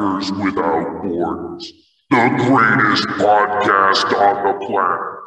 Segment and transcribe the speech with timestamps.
[0.00, 1.72] to Packers Without Borders,
[2.08, 5.20] the greatest podcast on the planet.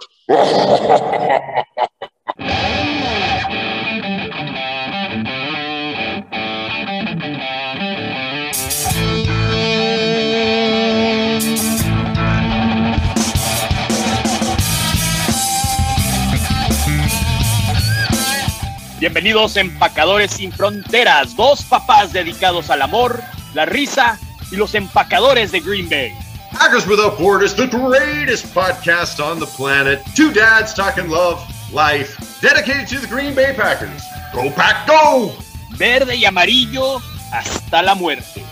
[19.00, 23.22] Bienvenidos empacadores sin fronteras, dos papás dedicados al amor,
[23.54, 24.18] la risa
[24.54, 26.14] y los empacadores de Green Bay.
[26.52, 30.02] Packers Without Borders, the greatest podcast on the planet.
[30.16, 31.44] Two dads talking love,
[31.74, 34.04] life, dedicated to the Green Bay Packers.
[34.34, 35.34] Go Pack, go!
[35.76, 38.44] Verde y amarillo hasta la muerte.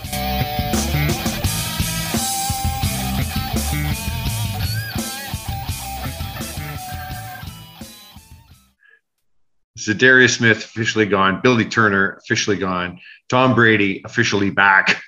[9.78, 11.40] Za'Darius Smith officially gone.
[11.42, 13.00] Billy Turner officially gone.
[13.28, 15.02] Tom Brady officially back.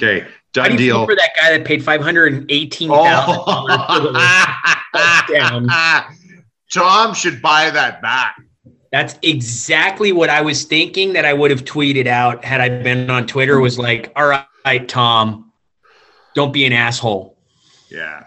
[0.00, 1.06] Okay, How done do you feel deal.
[1.06, 4.12] for that guy that paid five hundred and eighteen thousand oh.
[4.94, 5.68] touchdown?
[6.72, 8.36] Tom should buy that back.
[8.92, 13.10] That's exactly what I was thinking that I would have tweeted out had I been
[13.10, 13.58] on Twitter.
[13.60, 15.52] Was like, all right, Tom,
[16.34, 17.36] don't be an asshole.
[17.90, 18.24] Yeah.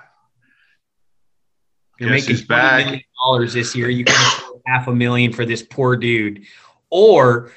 [2.00, 2.86] You're Guess making who's twenty back?
[2.86, 3.90] million dollars this year.
[3.90, 6.44] You can afford half a million for this poor dude,
[6.90, 7.52] or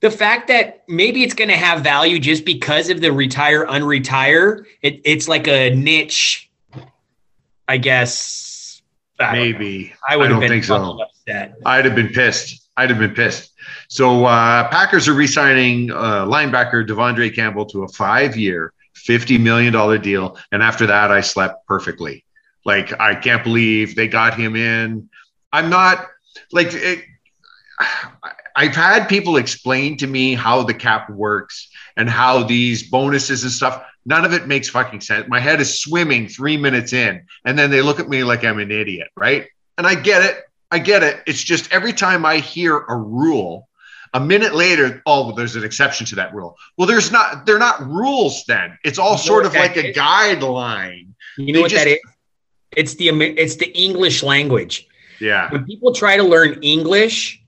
[0.00, 4.64] the fact that maybe it's going to have value just because of the retire unretire.
[4.82, 6.50] It, it's like a niche,
[7.68, 8.82] I guess.
[9.18, 9.32] I.
[9.32, 9.92] Maybe.
[10.08, 11.00] I would have been think so.
[11.00, 11.56] upset.
[11.66, 12.68] I'd have been pissed.
[12.76, 13.52] I'd have been pissed.
[13.88, 19.98] So uh, Packers are re-signing uh, linebacker De'Vondre Campbell to a five-year, fifty million dollar
[19.98, 22.24] deal, and after that, I slept perfectly.
[22.64, 25.10] Like I can't believe they got him in.
[25.52, 26.06] I'm not
[26.52, 27.04] like it,
[28.56, 33.52] I've had people explain to me how the cap works and how these bonuses and
[33.52, 33.84] stuff.
[34.06, 35.28] None of it makes fucking sense.
[35.28, 38.58] My head is swimming three minutes in, and then they look at me like I'm
[38.58, 39.46] an idiot, right?
[39.78, 40.42] And I get it.
[40.70, 41.20] I get it.
[41.26, 43.68] It's just every time I hear a rule,
[44.14, 46.56] a minute later, oh, well, there's an exception to that rule.
[46.76, 47.44] Well, there's not.
[47.46, 48.44] They're not rules.
[48.46, 51.08] Then it's all You know sort of like a guideline.
[51.36, 52.00] You They know what just- that is?
[52.76, 54.86] It's the it's the English language.
[55.20, 55.50] Yeah.
[55.50, 57.39] When people try to learn English,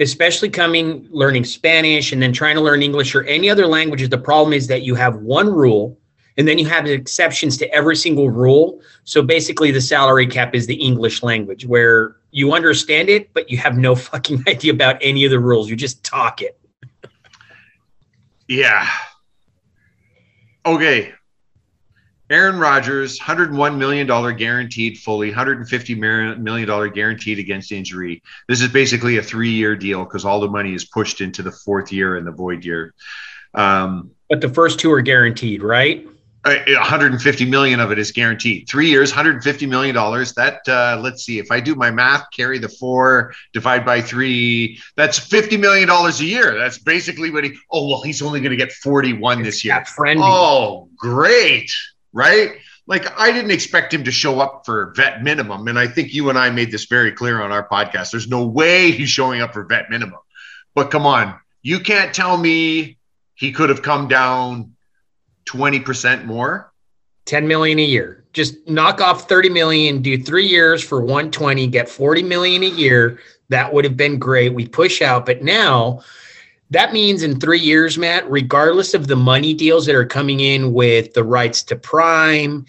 [0.00, 4.18] especially coming learning Spanish and then trying to learn English or any other languages, the
[4.18, 5.98] problem is that you have one rule
[6.36, 8.80] and then you have exceptions to every single rule.
[9.02, 13.58] So basically, the salary cap is the English language where you understand it, but you
[13.58, 15.68] have no fucking idea about any of the rules.
[15.68, 16.58] You just talk it.
[18.46, 18.88] Yeah.
[20.64, 21.12] Okay.
[22.30, 24.06] Aaron Rodgers, $101 million
[24.36, 28.22] guaranteed fully, $150 million guaranteed against injury.
[28.48, 31.52] This is basically a three year deal because all the money is pushed into the
[31.52, 32.94] fourth year and the void year.
[33.54, 36.06] Um, But the first two are guaranteed, right?
[36.44, 38.68] uh, 150 million of it is guaranteed.
[38.68, 40.32] Three years, 150 million dollars.
[40.34, 44.80] That uh, let's see, if I do my math, carry the four, divide by three,
[44.96, 46.56] that's 50 million dollars a year.
[46.56, 47.56] That's basically what he.
[47.70, 49.84] Oh well, he's only going to get 41 this year.
[49.84, 50.24] Friendly.
[50.26, 51.72] Oh, great.
[52.12, 52.52] Right?
[52.86, 55.68] Like, I didn't expect him to show up for vet minimum.
[55.68, 58.10] And I think you and I made this very clear on our podcast.
[58.10, 60.20] There's no way he's showing up for vet minimum.
[60.74, 62.96] But come on, you can't tell me
[63.34, 64.74] he could have come down
[65.46, 66.72] 20% more.
[67.26, 68.24] 10 million a year.
[68.32, 73.20] Just knock off 30 million, do three years for 120, get 40 million a year.
[73.50, 74.54] That would have been great.
[74.54, 76.02] We push out, but now
[76.70, 80.72] that means in three years, Matt, regardless of the money deals that are coming in
[80.72, 82.66] with the rights to prime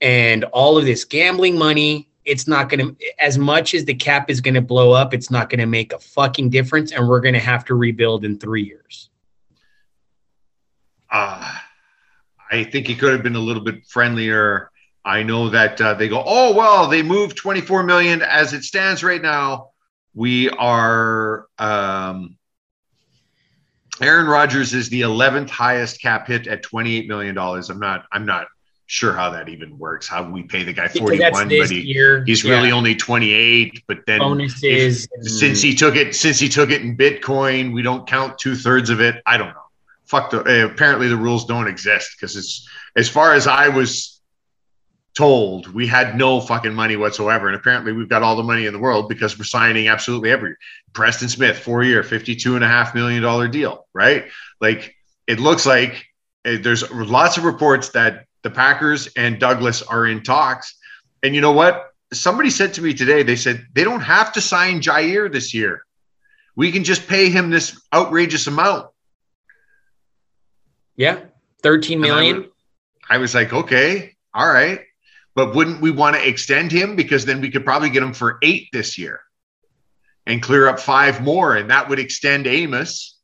[0.00, 4.28] and all of this gambling money, it's not going to, as much as the cap
[4.28, 6.92] is going to blow up, it's not going to make a fucking difference.
[6.92, 9.08] And we're going to have to rebuild in three years.
[11.10, 11.56] Uh,
[12.50, 14.70] I think he could have been a little bit friendlier.
[15.06, 19.02] I know that uh, they go, oh, well, they moved 24 million as it stands
[19.02, 19.70] right now.
[20.14, 22.37] We are, um,
[24.00, 27.70] Aaron Rodgers is the 11th highest cap hit at 28 million dollars.
[27.70, 28.46] I'm not, I'm not
[28.86, 30.08] sure how that even works.
[30.08, 32.24] How we pay the guy 41, but he, year.
[32.24, 32.54] he's Yeah.
[32.54, 33.82] really only 28.
[33.86, 35.08] But then bonuses.
[35.12, 38.88] and- since he took it since he took it in bitcoin we don't count two-thirds
[38.88, 39.62] of it i don't know
[40.06, 42.66] fuck the uh, apparently the rules don't exist because it's
[42.96, 44.17] as far as i was
[45.18, 48.72] told we had no fucking money whatsoever and apparently we've got all the money in
[48.72, 50.54] the world because we're signing absolutely every
[50.92, 54.26] preston smith four year 52 and a half million dollar deal right
[54.60, 54.94] like
[55.26, 56.06] it looks like
[56.44, 60.78] uh, there's lots of reports that the packers and douglas are in talks
[61.24, 64.40] and you know what somebody said to me today, they said they don't have to
[64.40, 65.82] sign Jaire this year.
[66.56, 68.88] We can just pay him this outrageous amount.
[70.96, 71.20] Yeah,
[71.62, 72.50] 13 million.
[73.08, 74.80] I was like, okay, all right.
[75.38, 76.96] But wouldn't we want to extend him?
[76.96, 79.20] Because then we could probably get him for eight this year
[80.26, 81.54] and clear up five more.
[81.54, 83.16] And that would extend Amos.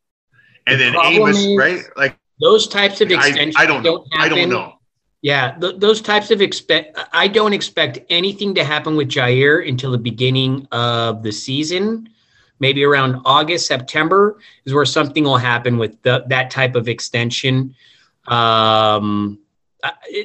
[0.65, 1.83] And The then Amos, right?
[1.97, 4.07] Like, Those types of extensions I don't know.
[4.17, 4.75] I don't know.
[5.23, 6.97] Yeah, th- those types of expect.
[7.13, 12.11] I don't expect anything to happen with Jaire until the beginning of the season.
[12.61, 17.75] Maybe around August, September is where something will happen with the, that type of extension.
[18.29, 19.44] Um, I-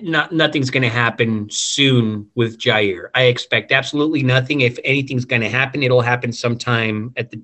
[0.01, 3.09] not nothing's going to happen soon with Jaire.
[3.15, 4.61] I expect absolutely nothing.
[4.61, 7.41] If anything's going to happen, it'll happen sometime at the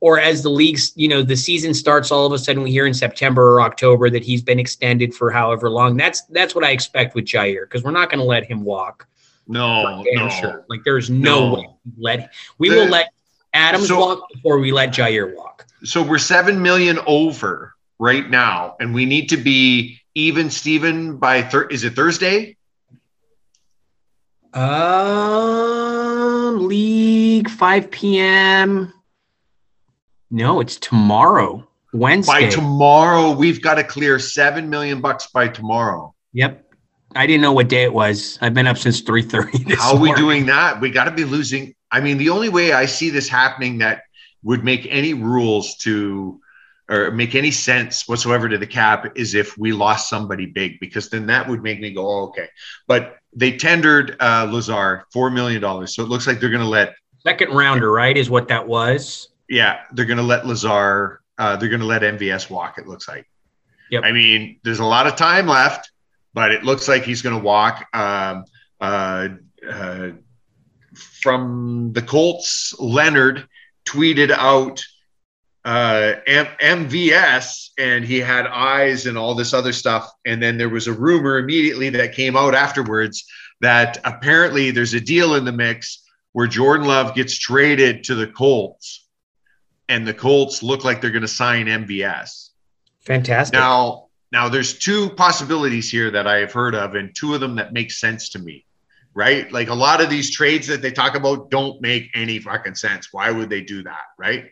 [0.00, 2.86] or as the leagues, you know, the season starts, all of a sudden we hear
[2.86, 5.96] in September or October that he's been extended for however long.
[5.96, 9.06] That's that's what I expect with Jaire because we're not going to let him walk.
[9.46, 10.28] No, no.
[10.28, 10.64] sure.
[10.68, 11.54] Like there's no, No.
[11.54, 13.12] way we let we The- will let
[13.54, 15.66] Adams So- walk before we let Jaire walk.
[15.84, 21.42] So we're seven million over right now, and we need to be even, Steven, by
[21.42, 22.56] thir- is it Thursday?
[24.54, 28.92] Um, league 5 p.m.
[30.30, 32.32] No, it's tomorrow, Wednesday.
[32.32, 36.14] By tomorrow, we've got to clear seven million bucks by tomorrow.
[36.32, 36.66] Yep.
[37.14, 38.38] I didn't know what day it was.
[38.40, 39.74] I've been up since 3:30.
[39.78, 40.80] How are we doing that?
[40.80, 41.74] We got to be losing.
[41.90, 44.02] I mean, the only way I see this happening that
[44.42, 46.40] would make any rules to
[46.92, 51.08] or make any sense whatsoever to the cap is if we lost somebody big, because
[51.08, 52.48] then that would make me go, oh, okay.
[52.86, 56.68] But they tendered uh, Lazard four million dollars, so it looks like they're going to
[56.68, 56.94] let,
[57.24, 58.16] Second rounder, right?
[58.16, 59.28] Is what that was.
[59.48, 62.78] yeah, they're going to let Lazard, uh, they're going to let MVS walk.
[62.78, 63.26] It looks like.
[63.90, 64.04] Yep.
[64.04, 65.90] I mean, there's a lot of time left,
[66.34, 67.86] but it looks like he's going to walk.
[67.94, 68.44] Um,
[68.80, 69.28] uh,
[69.68, 70.08] uh,
[70.94, 73.46] from the Colts, Leonard
[73.84, 74.82] tweeted out
[75.64, 80.10] uh, M- MVS and he had eyes and all this other stuff.
[80.26, 83.24] And then there was a rumor immediately that came out afterwards
[83.60, 88.26] that apparently there's a deal in the mix where Jordan Love gets traded to the
[88.26, 89.06] Colts
[89.88, 92.50] and the Colts look like they're going to sign MVS.
[93.00, 93.54] Fantastic.
[93.54, 97.56] Now, now there's two possibilities here that I have heard of, and two of them
[97.56, 98.64] that make sense to me.
[99.14, 99.52] Right?
[99.52, 103.12] Like a lot of these trades that they talk about don't make any fucking sense.
[103.12, 104.04] Why would they do that?
[104.18, 104.50] Right?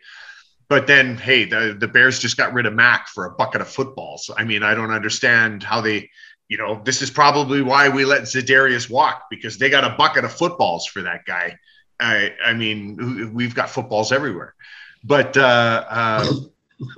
[0.71, 3.67] But then, hey, the, the Bears just got rid of Mac for a bucket of
[3.67, 4.31] footballs.
[4.37, 6.09] I mean, I don't understand how they,
[6.47, 10.23] you know, this is probably why we let Za'Darius walk because they got a bucket
[10.23, 11.57] of footballs for that guy.
[11.99, 14.55] I, I mean, we've got footballs everywhere,
[15.03, 16.25] but uh, uh,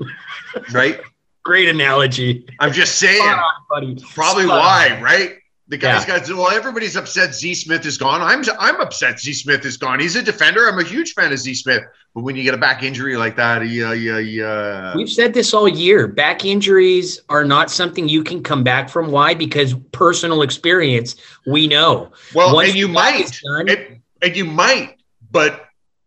[0.71, 0.99] right?
[1.41, 2.45] Great analogy.
[2.59, 3.41] I'm just saying, on,
[3.71, 3.95] buddy.
[4.13, 5.01] probably Spot why, on.
[5.01, 5.37] right?
[5.69, 6.19] The guy's Yeah.
[6.19, 8.21] got well, everybody's upset Z Smith is gone.
[8.21, 9.99] I'm I'm upset Z Smith is gone.
[9.99, 10.67] He's a defender.
[10.69, 11.81] I'm a huge fan of Z Smith.
[12.15, 14.95] But when you get a back injury like that, yeah, yeah, yeah.
[14.95, 16.07] We've said this all year.
[16.07, 19.09] Back injuries are not something you can come back from.
[19.09, 19.33] Why?
[19.33, 21.15] Because personal experience,
[21.47, 22.11] we know.
[22.35, 24.97] Well, Once and you might, done- and, and you might,
[25.31, 25.65] but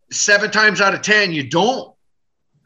[0.09, 1.93] seven times out of ten, you don't.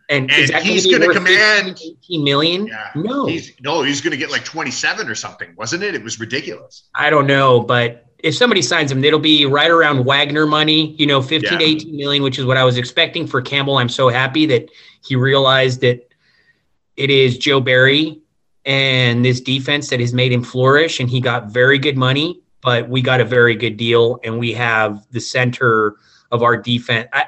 [0.07, 2.67] And, And he's going to gonna command- 18 million?
[2.67, 2.89] Yeah.
[2.95, 5.95] No, He's no, he's going to get like 27 or something, wasn't it?
[5.95, 6.89] It was ridiculous.
[6.93, 11.05] I don't know, but if somebody signs him, it'll be right around Wagner money, you
[11.05, 11.71] know, 15 to Yeah.
[11.71, 13.77] 18 million, which is what I was expecting for Campbell.
[13.77, 14.69] I'm so happy that
[15.05, 16.07] he realized that
[16.97, 18.19] it is Joe Barry
[18.65, 22.87] and this defense that has made him flourish, and he got very good money, but
[22.89, 25.95] we got a very good deal, and we have the center
[26.31, 27.07] of our defense.
[27.11, 27.25] I,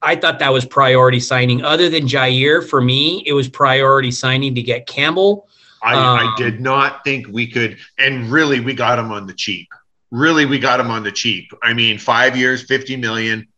[0.00, 1.62] I thought that was priority signing.
[1.62, 5.46] Other than Jaire, for me, it was priority signing to get Campbell.
[5.82, 9.34] I, Um, I did not think we could, and really, we got him on the
[9.34, 9.68] cheap.
[10.12, 11.50] Really, we got him on the cheap.
[11.62, 13.48] I mean, five years, 50 million.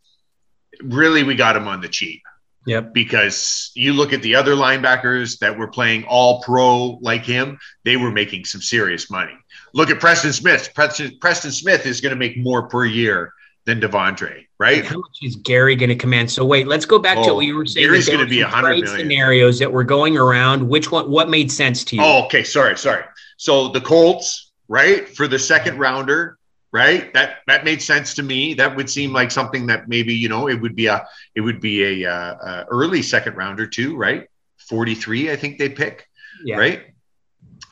[0.81, 2.21] Really, we got him on the cheap
[2.65, 2.93] Yep.
[2.93, 7.97] because you look at the other linebackers that were playing all pro like him, they
[7.97, 9.33] were making some serious money.
[9.73, 10.71] Look at Preston Smith.
[10.73, 13.33] Preston, Preston Smith is going to make more per year
[13.65, 14.85] than De'Vondre, right?
[14.85, 16.31] How much is Gary going to command?
[16.31, 17.85] So wait, let's go back to Oh, what you were saying.
[17.85, 20.65] Gary's gonna be some 100 scenarios that were going around.
[20.67, 21.09] Which one?
[21.11, 22.01] What made sense to you?
[22.01, 22.43] Oh, okay.
[22.43, 23.03] Sorry, sorry.
[23.37, 26.37] So the Colts, right, for the second rounder,
[26.75, 27.13] right?
[27.13, 28.53] That that made sense to me.
[28.53, 31.61] That would seem like something that maybe you know it would be a it would
[31.61, 34.27] be a, uh, uh early second rounder too, right?
[34.57, 36.05] Forty three, I think they pick,
[36.43, 36.57] yeah.
[36.57, 36.81] right?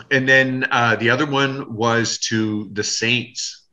[0.10, 3.66] And then uh, the other one was to the Saints,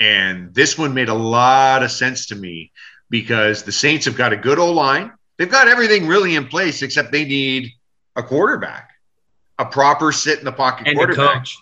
[0.00, 2.72] and this one made a lot of sense to me
[3.10, 5.12] because the Saints have got a good old line.
[5.36, 7.72] They've got everything really in place except they need
[8.16, 8.88] a quarterback,
[9.58, 11.34] a proper sit in the pocket And a quarterback.
[11.40, 11.58] coach.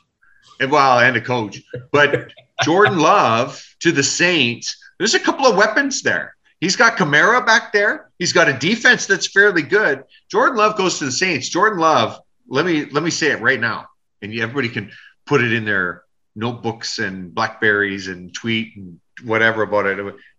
[0.61, 1.61] And well, and a coach.
[1.90, 2.31] But
[2.62, 6.35] Jordan Love to the Saints, there's a couple of weapons there.
[6.61, 8.11] He's got Kamara back there.
[8.19, 10.05] He's got a defense that's fairly good.
[10.31, 11.49] Jordan Love goes to the Saints.
[11.49, 13.87] Jordan Love, let me let me say it right now.
[14.23, 14.90] and everybody can
[15.26, 16.02] put it in their
[16.37, 19.97] notebooks and Blackberries and tweet and whatever about it.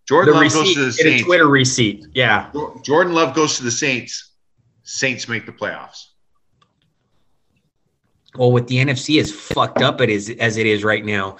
[0.08, 1.24] Jordan The Love goes to the Saints.
[1.24, 2.06] Twitter receipt.
[2.14, 2.50] Yeah.
[2.84, 4.30] Jordan Love goes to the Saints.
[4.84, 6.06] Saints make the playoffs.
[8.36, 11.36] Well, with the NFC as fucked up it is as it is right now,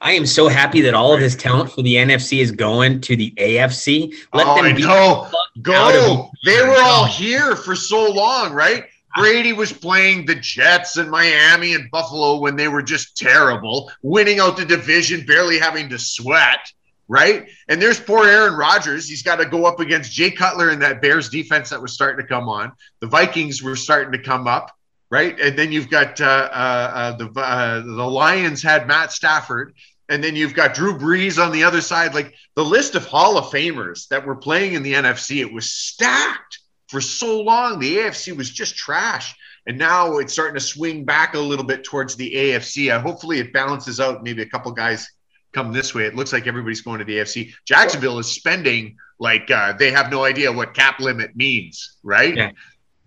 [0.00, 3.16] I am so happy that all of this talent for the NFC is going to
[3.16, 4.14] the AFC.
[4.32, 6.30] Let oh, them be of Go.
[6.44, 8.84] They were all here for so long, right?
[9.16, 14.38] Brady was playing the Jets and Miami and Buffalo when they were just terrible, winning
[14.38, 16.72] out the division, barely having to sweat,
[17.08, 17.48] right?
[17.68, 19.08] And there's poor Aaron Rodgers.
[19.08, 22.24] He's got to go up against Jay Cutler and that Bears defense that was starting
[22.24, 22.72] to come on.
[23.00, 24.70] The Vikings were starting to come up,
[25.10, 25.38] right?
[25.40, 29.74] And then you've got uh, uh, the uh, the Lions had Matt Stafford,
[30.08, 32.14] and then you've got Drew Brees on the other side.
[32.14, 35.70] Like the list of Hall of Famers that were playing in the NFC, it was
[35.70, 37.78] stacked for so long.
[37.78, 39.34] The AFC was just trash.
[39.66, 42.90] And now it's starting to swing back a little bit towards the AFC.
[42.90, 44.24] Uh, hopefully it balances out.
[44.24, 45.08] Maybe a couple guys
[45.52, 46.04] come this way.
[46.04, 47.52] It looks like everybody's going to the AFC.
[47.66, 52.34] Jacksonville is spending like uh, they have no idea what cap limit means, right?
[52.34, 52.50] Yeah.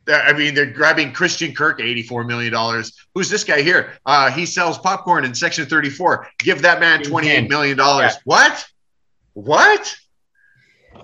[0.07, 2.83] I mean, they're grabbing Christian Kirk, $84 million.
[3.13, 3.93] Who's this guy here?
[4.05, 6.27] Uh, he sells popcorn in section 34.
[6.39, 7.77] Give that man $28 million.
[8.25, 8.65] What?
[9.33, 9.95] What?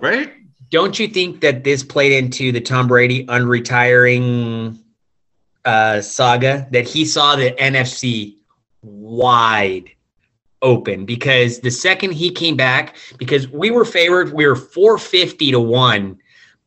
[0.00, 0.32] Right?
[0.70, 4.78] Don't you think that this played into the Tom Brady unretiring
[5.64, 6.68] uh, saga?
[6.70, 8.36] That he saw the NFC
[8.82, 9.90] wide
[10.62, 15.60] open because the second he came back, because we were favored, we were 450 to
[15.60, 16.18] 1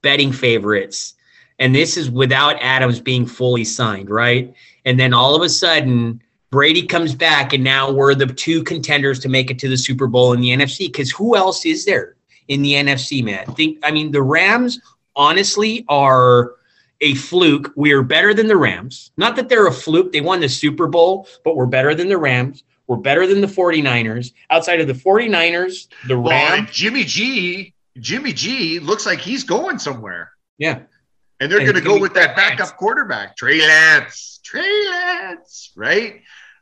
[0.02, 1.14] betting favorites.
[1.60, 4.54] And this is without Adams being fully signed, right?
[4.86, 9.20] And then all of a sudden, Brady comes back, and now we're the two contenders
[9.20, 10.88] to make it to the Super Bowl in the NFC.
[10.88, 12.16] Because who else is there
[12.48, 13.46] in the NFC, man?
[13.56, 14.80] Think, I mean, the Rams
[15.16, 16.54] honestly are
[17.02, 17.72] a fluke.
[17.76, 19.12] We are better than the Rams.
[19.18, 22.18] Not that they're a fluke; they won the Super Bowl, but we're better than the
[22.18, 22.64] Rams.
[22.88, 24.34] We're better than the 49ers.
[24.50, 29.80] Outside of the 49ers, the Rams, and Jimmy G, Jimmy G looks like he's going
[29.80, 30.32] somewhere.
[30.58, 30.82] yeah.
[31.44, 32.72] And they're going to go with that backup Lance.
[32.72, 34.40] quarterback, Trey Lance.
[34.44, 36.22] Trey Lance, right?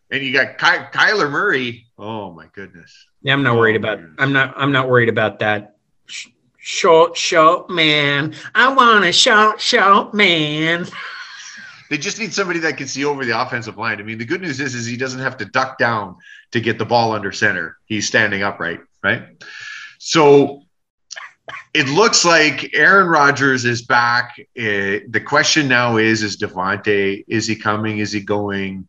[0.10, 1.86] And you got Ky- Kyler Murray.
[2.00, 2.92] Oh my goodness.
[3.22, 4.00] Yeah, I'm not worried about.
[4.00, 4.56] Oh, I'm not.
[4.58, 5.76] I'm not worried about that.
[6.08, 8.34] Sh- Short, short man.
[8.56, 10.88] I want a short, short man.
[11.92, 14.00] They just need somebody that can see over the offensive line.
[14.00, 16.16] I mean, the good news is, is he doesn't have to duck down
[16.52, 17.78] to get the ball under center.
[17.86, 19.24] He's standing upright, right?
[20.00, 20.64] So
[21.74, 24.36] it looks like Aaron Rodgers is back.
[24.58, 27.24] Eh, the question now is: Is Davante?
[27.28, 28.00] Is he coming?
[28.00, 28.88] Is he going?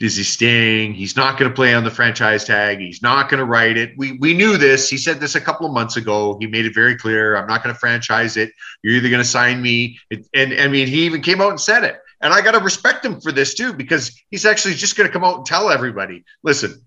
[0.00, 0.94] Is he staying?
[0.94, 2.78] He's not going to play on the franchise tag.
[2.78, 3.92] He's not going to write it.
[3.98, 4.88] We we knew this.
[4.88, 6.38] He said this a couple of months ago.
[6.40, 7.36] He made it very clear.
[7.36, 8.50] I'm not going to franchise it.
[8.82, 9.98] You're either going to sign me.
[10.08, 12.00] It, and I mean, he even came out and said it.
[12.22, 15.12] And I got to respect him for this too, because he's actually just going to
[15.12, 16.86] come out and tell everybody, listen,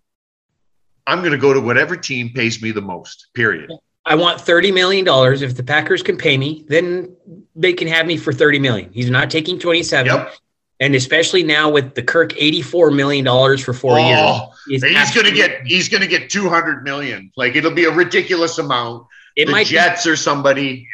[1.05, 3.27] I'm going to go to whatever team pays me the most.
[3.33, 3.71] Period.
[4.05, 5.41] I want thirty million dollars.
[5.41, 7.15] If the Packers can pay me, then
[7.55, 8.91] they can have me for thirty million.
[8.93, 10.33] He's not taking twenty-seven, Yep.
[10.81, 15.25] and especially now with the Kirk eighty-four million dollars for four years, Oh, he's going
[15.25, 17.31] to get he's going to get 200 million.
[17.37, 19.07] Like it'll be a ridiculous amount.
[19.37, 20.75] It the might Jets or somebody.
[20.75, 20.87] be.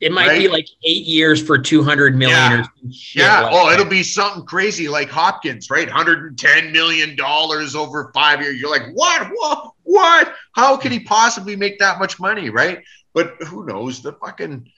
[0.00, 2.60] It might be like eight years for two hundred million Yeah.
[2.62, 3.40] or shit Yeah.
[3.42, 3.74] like oh, that.
[3.80, 5.86] it'll be something crazy like Hopkins, right?
[5.86, 8.58] 110 million dollars over five years.
[8.60, 9.28] You're like, what?
[9.32, 9.72] What?
[9.90, 10.34] What?
[10.54, 12.78] How could he possibly make that much money, right?
[13.12, 14.02] But who knows?
[14.02, 14.70] The fucking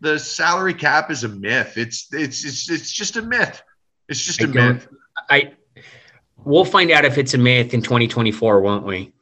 [0.00, 1.78] the salary cap is a myth.
[1.78, 3.62] It's it's it's it's just a myth.
[4.08, 4.88] It's just I a myth.
[5.30, 5.52] I.
[6.44, 9.12] We'll find out if it's a myth in twenty twenty-four, won't we?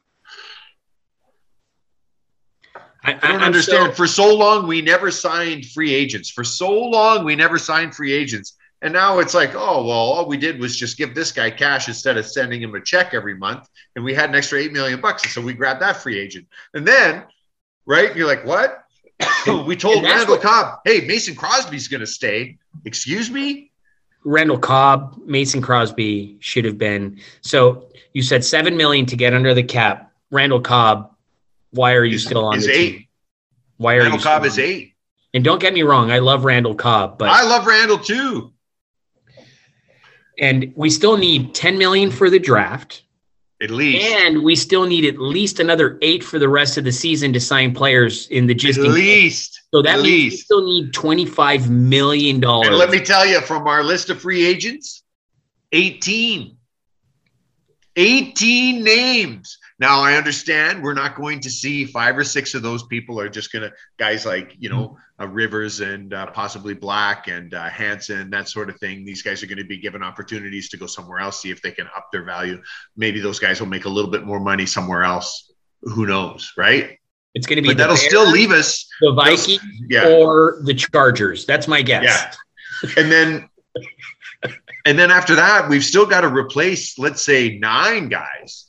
[3.03, 3.91] I, I don't I'm understand.
[3.91, 6.29] so- For so long, we never signed free agents.
[6.29, 8.55] For so long, we never signed free agents.
[8.81, 11.87] And now it's like, oh, well, all we did was just give this guy cash
[11.89, 13.67] instead of sending him a check every month.
[13.95, 15.23] And we had an extra 8 million bucks.
[15.23, 16.47] And so we grabbed that free agent.
[16.73, 17.23] And then,
[17.85, 18.85] right, you're like, what?
[19.67, 22.57] we told Randall what- Cobb, hey, Mason Crosby's going to stay.
[22.85, 23.71] Excuse me?
[24.23, 27.19] Randall Cobb, Mason Crosby should have been.
[27.41, 30.11] So you said seven million to get under the cap.
[30.31, 31.13] Randall Cobb,
[31.71, 32.91] why are you Is- still on is the eight.
[32.91, 33.05] team?
[33.77, 34.93] Why are Randall you Cobb is on- eight.
[35.33, 38.51] And don't get me wrong, I love Randall Cobb, but I love Randall too.
[40.39, 43.03] And we still need ten million for the draft,
[43.61, 44.05] At least.
[44.05, 47.39] and we still need at least another eight for the rest of the season to
[47.39, 48.79] sign players in the just.
[48.79, 49.59] in- least.
[49.73, 50.45] so that at means we least.
[50.45, 52.67] still need twenty five million dollars.
[52.69, 55.03] And let me tell you, from our list of free agents,
[55.71, 56.55] 18.
[57.95, 59.57] 18 names.
[59.79, 63.29] Now I understand we're not going to see five or six of those people are
[63.29, 67.69] just going to guys like you know uh, Rivers and uh, possibly Black and uh,
[67.69, 69.05] Hanson that sort of thing.
[69.05, 71.71] These guys are going to be given opportunities to go somewhere else, see if they
[71.71, 72.61] can up their value.
[72.97, 75.51] Maybe those guys will make a little bit more money somewhere else.
[75.81, 76.97] Who knows, right?
[77.35, 78.85] It's going to be But that'll Bears, still leave us.
[79.01, 81.45] the Vikings Yeah, or the Chargers.
[81.45, 82.03] That's my guess.
[82.03, 82.89] Yeah.
[82.97, 83.49] and then
[84.85, 88.68] and then after that, we've still got to replace, let's say, nine guys.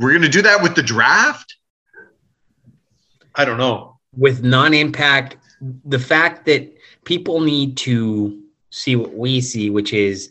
[0.00, 1.56] We're going to do that with the draft.
[3.34, 3.98] I don't know.
[4.16, 5.36] With non-impact,
[5.84, 10.30] the fact that people need to see what we see, which is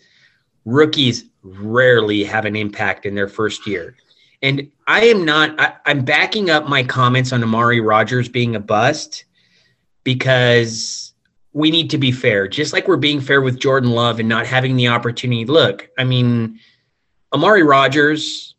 [0.65, 3.95] rookies rarely have an impact in their first year.
[4.41, 8.59] And I am not, I, I'm backing up my comments on Amari Rodgers being a
[8.59, 9.25] bust
[10.03, 11.13] because
[11.53, 14.47] we need to be fair, just like we're being fair with Jordan Love and not
[14.47, 15.45] having the opportunity.
[15.45, 16.59] Look, I mean,
[17.33, 18.55] Amari Rodgers,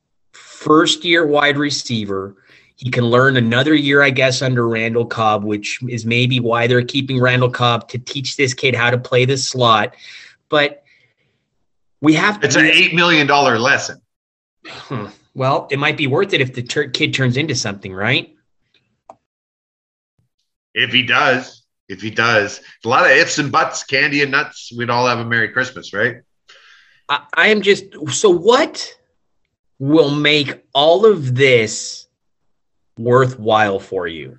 [0.60, 2.36] first year wide receiver,
[2.76, 6.84] he can learn another year, I guess, under Randall Cobb, which is maybe why they're
[6.84, 9.94] keeping Randall Cobb to teach this kid how to play the slot.
[10.50, 10.84] But
[12.02, 12.46] we have to.
[12.46, 14.02] It's an $8 million lesson.
[14.66, 15.06] Hmm.
[15.34, 18.34] Well, it might be worth it if the tur kid turns into something, right?
[20.74, 24.72] If he does, if he does, a lot of ifs and buts, candy and nuts,
[24.76, 26.16] we'd all have a Merry Christmas, right?
[27.08, 28.99] I, I am just so what
[29.80, 32.06] will make all of this
[32.96, 34.38] worthwhile for you?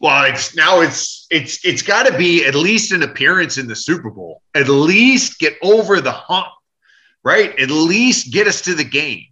[0.00, 3.76] Well, it's now it's it's it's got to be at least an appearance in the
[3.76, 4.42] Super Bowl.
[4.54, 6.48] At least get over the hump,
[7.22, 7.56] right?
[7.60, 9.26] At least get us to the game.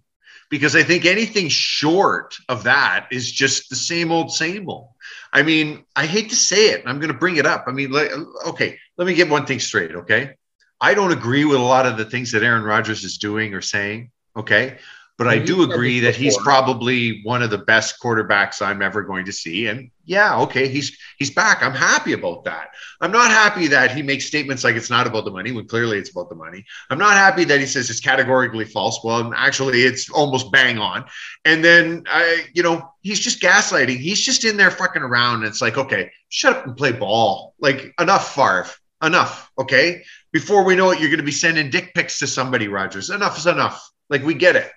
[0.49, 4.91] Because I think anything short of that is just the same old, same old.
[5.33, 6.85] I mean, I hate to say it.
[6.87, 7.65] I'm going to bring it up.
[7.67, 8.13] I mean, like,
[8.47, 9.97] okay, let me get one thing straight.
[9.97, 10.37] Okay.
[10.81, 13.61] I don't agree with a lot of the things that Aaron Rodgers is doing or
[13.61, 14.13] saying.
[14.37, 14.79] Okay.
[15.19, 19.25] But I do agree that he's probably one of the best quarterbacks I'm ever going
[19.25, 19.67] to see.
[19.67, 21.63] And yeah, okay, he's he's back.
[21.63, 22.69] I'm happy about that.
[23.01, 25.97] I'm not happy that he makes statements like it's not about the money when clearly
[25.97, 26.67] it's about the money.
[26.91, 29.03] I'm not happy that he says it's categorically false.
[29.03, 31.07] Well, actually, it's almost bang on.
[31.47, 33.97] And then I, you know, he's just gaslighting.
[33.97, 35.37] He's just in there fucking around.
[35.37, 37.55] And it's like, okay, shut up and play ball.
[37.59, 38.69] Like enough, Favre.
[39.03, 39.51] Enough.
[39.59, 40.03] Okay.
[40.31, 43.09] Before we know it, you're going to be sending dick pics to somebody, Rodgers.
[43.09, 43.91] Enough is enough.
[44.11, 44.71] Like we get it.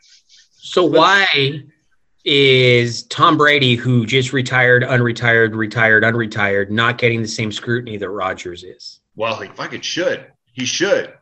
[0.61, 1.63] So why
[2.25, 8.09] is Tom Brady, who just retired, unretired, retired, unretired, not getting the same scrutiny that
[8.09, 8.99] Rodgers is?
[9.15, 10.27] Well, he fucking should.
[10.51, 11.13] He should.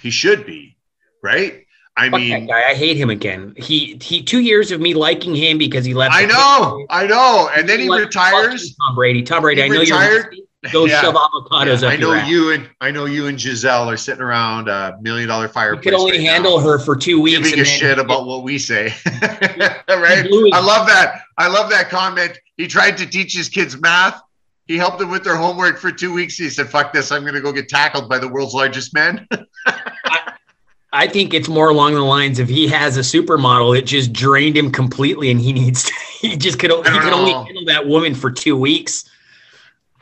[0.00, 0.76] He should be.
[1.22, 1.64] Right.
[1.96, 2.70] I Fuck mean, guy.
[2.70, 3.54] I hate him again.
[3.56, 4.22] He he.
[4.22, 6.12] Two years of me liking him because he left.
[6.12, 6.84] I know.
[6.90, 7.48] I know.
[7.56, 8.74] And then he Like, retires.
[8.84, 9.22] Tom Brady.
[9.22, 9.60] Tom Brady.
[9.60, 10.34] He I know retired.
[10.34, 10.44] you're.
[10.72, 11.00] Go Yeah.
[11.02, 14.68] shove avocados Yeah, I know you and I know you and Gisele are sitting around
[14.68, 15.74] a million dollar fire.
[15.74, 17.38] You could only right handle now, her for two weeks.
[17.38, 18.94] giving and a shit about what we say.
[19.22, 20.26] right?
[20.26, 21.22] I love that.
[21.36, 22.38] I love that comment.
[22.56, 24.20] He tried to teach his kids math.
[24.66, 26.36] He helped them with their homework for two weeks.
[26.36, 27.12] He said, "Fuck this!
[27.12, 29.28] I'm going to go get tackled by the world's largest man."
[30.92, 33.76] I think it's more along the lines of he has a supermodel.
[33.76, 35.92] It just drained him completely, and he needs to.
[36.20, 36.70] He just could.
[36.70, 39.04] He could only handle that woman for two weeks.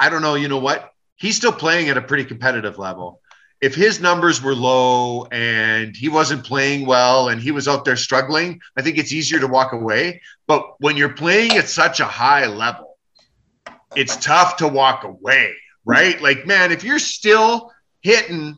[0.03, 0.35] I don't know.
[0.35, 0.93] You know what?
[1.15, 3.21] He's still playing at a pretty competitive level.
[3.61, 7.95] If his numbers were low and he wasn't playing well and he was out there
[7.95, 10.21] struggling, I think it's easier to walk away.
[10.49, 12.99] But when you're playing at such a high level,
[13.95, 16.21] it's tough to walk away, right?
[16.21, 18.57] Like, man, if you're still hitting,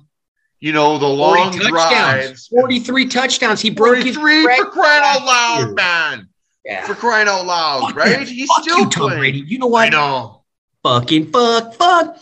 [0.61, 1.69] you know, the long touchdowns.
[1.71, 3.61] drives, 43 touchdowns.
[3.61, 6.29] He broke his 43 record for crying out loud, man.
[6.65, 6.87] Yeah.
[6.87, 8.21] For crying out loud, Fuck right?
[8.21, 8.27] him.
[8.27, 9.19] He's Fuck still you, Tom playing.
[9.19, 9.39] Brady.
[9.41, 9.93] You know I what?
[9.93, 10.44] know.
[10.85, 12.19] Fucking fuck, fuck.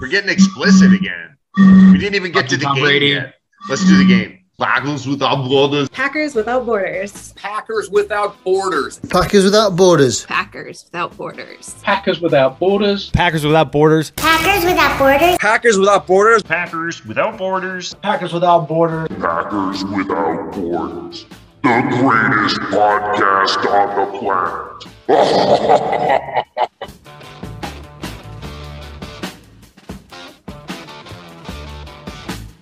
[0.00, 1.36] We're getting explicit again.
[1.58, 3.06] We didn't even get Fuck to the Tom game Brady.
[3.08, 3.34] yet.
[3.68, 4.38] Let's do the game.
[4.58, 5.88] Packers without borders.
[5.88, 7.32] Packers without borders.
[7.32, 9.00] Packers without borders.
[9.06, 10.24] Packers without borders.
[10.26, 11.74] Packers without borders.
[11.90, 13.10] Packers without borders.
[13.10, 14.10] Packers without borders.
[14.12, 15.34] Packers without borders.
[15.34, 16.42] Packers without borders.
[16.44, 17.94] Packers without borders.
[17.94, 19.08] Packers without borders.
[19.08, 21.24] Packers Without Borders,
[21.62, 24.91] the greatest podcast on the planet.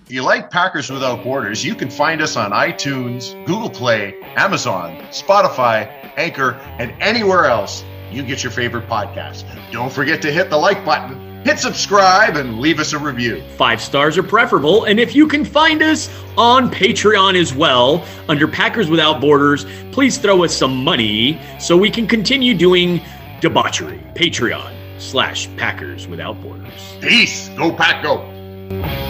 [0.09, 5.89] You like Packers Without Borders, you can find us on iTunes, Google Play, Amazon, Spotify,
[6.17, 9.45] Anchor, and anywhere else you get your favorite podcast.
[9.71, 13.43] Don't forget to hit the like button, hit subscribe, and leave us a review.
[13.57, 14.85] Five stars are preferable.
[14.85, 20.17] And if you can find us on Patreon as well, under Packers Without Borders, please
[20.17, 23.01] throw us some money so we can continue doing
[23.41, 24.01] debauchery.
[24.15, 26.97] Patreon slash Packers Without Borders.
[27.01, 27.49] Peace.
[27.49, 29.00] Go, Pack, go.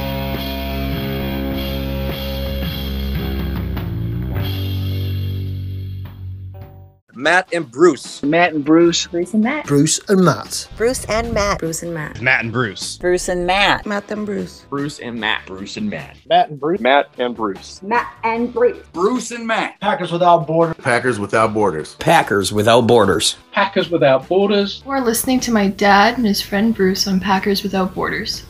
[7.22, 8.24] Matt and Bruce.
[8.24, 9.06] Matt and Bruce.
[9.06, 9.68] Bruce and Matt.
[9.68, 10.68] Bruce and Matt.
[10.76, 11.60] Bruce and Matt.
[11.60, 12.20] Bruce and Matt.
[12.20, 12.98] Matt and Bruce.
[12.98, 13.86] Bruce and Matt.
[13.86, 14.66] Matt and Bruce.
[14.72, 15.46] Bruce and Matt.
[15.46, 16.18] Bruce and Matt.
[16.28, 16.82] Matt and Bruce.
[16.82, 17.84] Matt and Bruce.
[17.84, 18.84] Matt and Bruce.
[18.92, 19.80] Bruce and Matt.
[19.80, 20.76] Packers without borders.
[20.84, 21.94] Packers without borders.
[22.00, 23.38] Packers without borders.
[23.52, 24.82] Packers without borders.
[24.88, 28.46] Or listening to my dad and his friend Bruce on Packers Without Borders.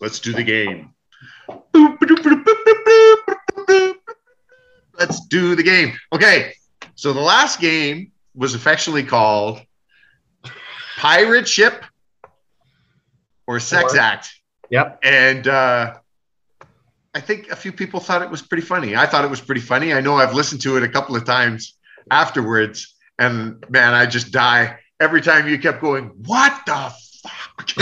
[0.00, 0.92] Let's do the game.
[5.00, 5.94] Let's do the game.
[6.12, 6.52] Okay.
[6.94, 9.60] So the last game was affectionately called
[10.98, 11.82] Pirate Ship
[13.46, 14.30] or Sex Or- Act.
[14.70, 15.00] Yep.
[15.02, 15.96] And uh,
[17.14, 18.94] I think a few people thought it was pretty funny.
[18.94, 19.92] I thought it was pretty funny.
[19.92, 21.76] I know I've listened to it a couple of times
[22.10, 22.94] afterwards.
[23.18, 27.70] And man, I just die every time you kept going, What the fuck?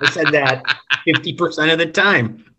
[0.00, 0.62] I said that
[1.06, 2.53] 50% of the time.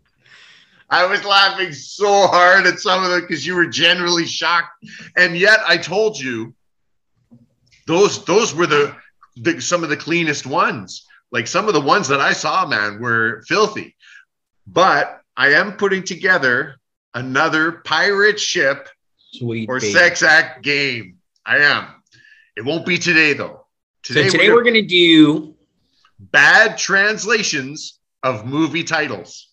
[0.88, 4.70] I was laughing so hard at some of them because you were generally shocked,
[5.16, 6.54] and yet I told you
[7.86, 8.94] those those were the,
[9.36, 11.06] the some of the cleanest ones.
[11.32, 13.96] Like some of the ones that I saw, man, were filthy.
[14.66, 16.76] But I am putting together
[17.14, 18.88] another pirate ship
[19.32, 19.68] Sweet.
[19.68, 19.92] or baby.
[19.92, 21.16] sex act game.
[21.44, 21.86] I am.
[22.56, 23.66] It won't be today though.
[24.04, 25.56] So today we're going to do,
[26.20, 29.48] bad translations of movie titles.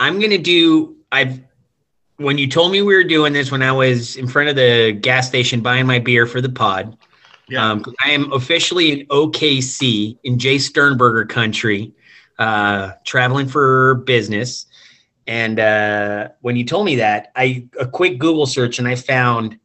[0.00, 1.40] I'm going to do, I've,
[2.16, 4.92] when you told me we were doing this when I was in front of the
[4.92, 6.96] gas station buying my beer for the pod,
[7.48, 7.70] Yeah.
[7.70, 11.92] Um, I am officially in OKC in Jay Sternberger country,
[12.38, 14.66] uh, traveling for business.
[15.26, 19.58] And uh, when you told me that, I a quick Google search and I found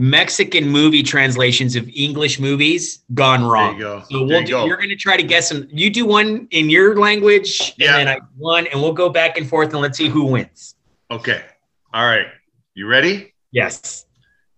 [0.00, 3.74] Mexican movie translations of English movies gone There wrong.
[3.74, 4.02] you go.
[4.08, 4.64] So we'll you do, go.
[4.64, 5.66] you're going to try to guess them.
[5.72, 7.98] You do one in your language, Yeah.
[7.98, 10.76] and then I one, and we'll go back and forth and let's see who wins.
[11.10, 11.42] Okay.
[11.92, 12.26] All right.
[12.74, 13.34] You ready?
[13.50, 14.06] Yes.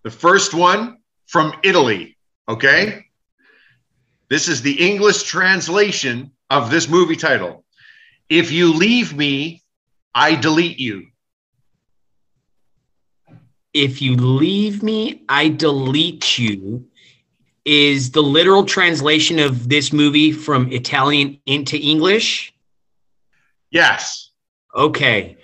[0.03, 2.19] The first one from Italy.
[2.47, 3.07] Okay.
[4.29, 7.65] This is the English translation of this movie title.
[8.29, 9.63] If you leave me,
[10.15, 11.07] I delete you.
[13.73, 16.87] If you leave me, I delete you
[17.65, 22.55] is the literal translation of this movie from Italian into English.
[23.71, 24.31] Yes.
[24.75, 25.37] Okay.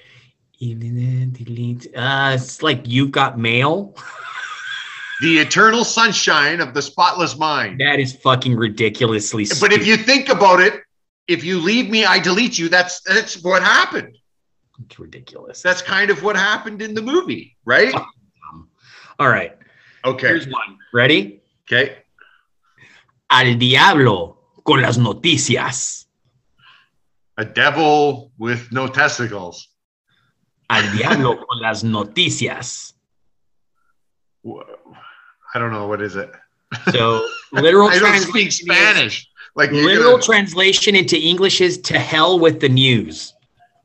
[0.60, 3.94] Uh, it's like you've got mail.
[5.22, 7.80] The eternal sunshine of the spotless mind.
[7.80, 9.46] That is fucking ridiculously.
[9.62, 10.82] But if you think about it,
[11.26, 12.68] if you leave me, I delete you.
[12.68, 14.18] That's that's what happened.
[14.84, 15.62] it's ridiculous.
[15.62, 17.94] That's kind of what happened in the movie, right?
[19.18, 19.56] All right.
[20.04, 20.28] Okay.
[20.28, 20.78] Here's one.
[20.92, 21.40] Ready?
[21.70, 21.96] Okay.
[23.30, 26.06] Al diablo con las noticias.
[27.38, 29.68] A devil with no testicles.
[30.70, 32.92] Al diablo con las noticias.
[35.54, 36.30] I don't know what is it.
[36.92, 39.28] So literal I don't speak Spanish.
[39.54, 43.32] Like Literal gonna- translation into English is to hell with the news.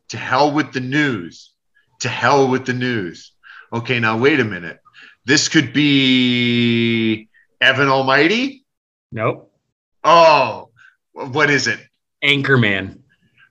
[0.10, 1.54] to hell with the news.
[2.02, 3.32] To hell with the news.
[3.72, 4.81] Okay, now wait a minute.
[5.26, 7.30] This could be
[7.60, 8.66] Evan Almighty.
[9.12, 9.52] Nope.
[10.04, 10.70] Oh,
[11.14, 11.80] what is it?
[12.24, 13.00] Anchorman.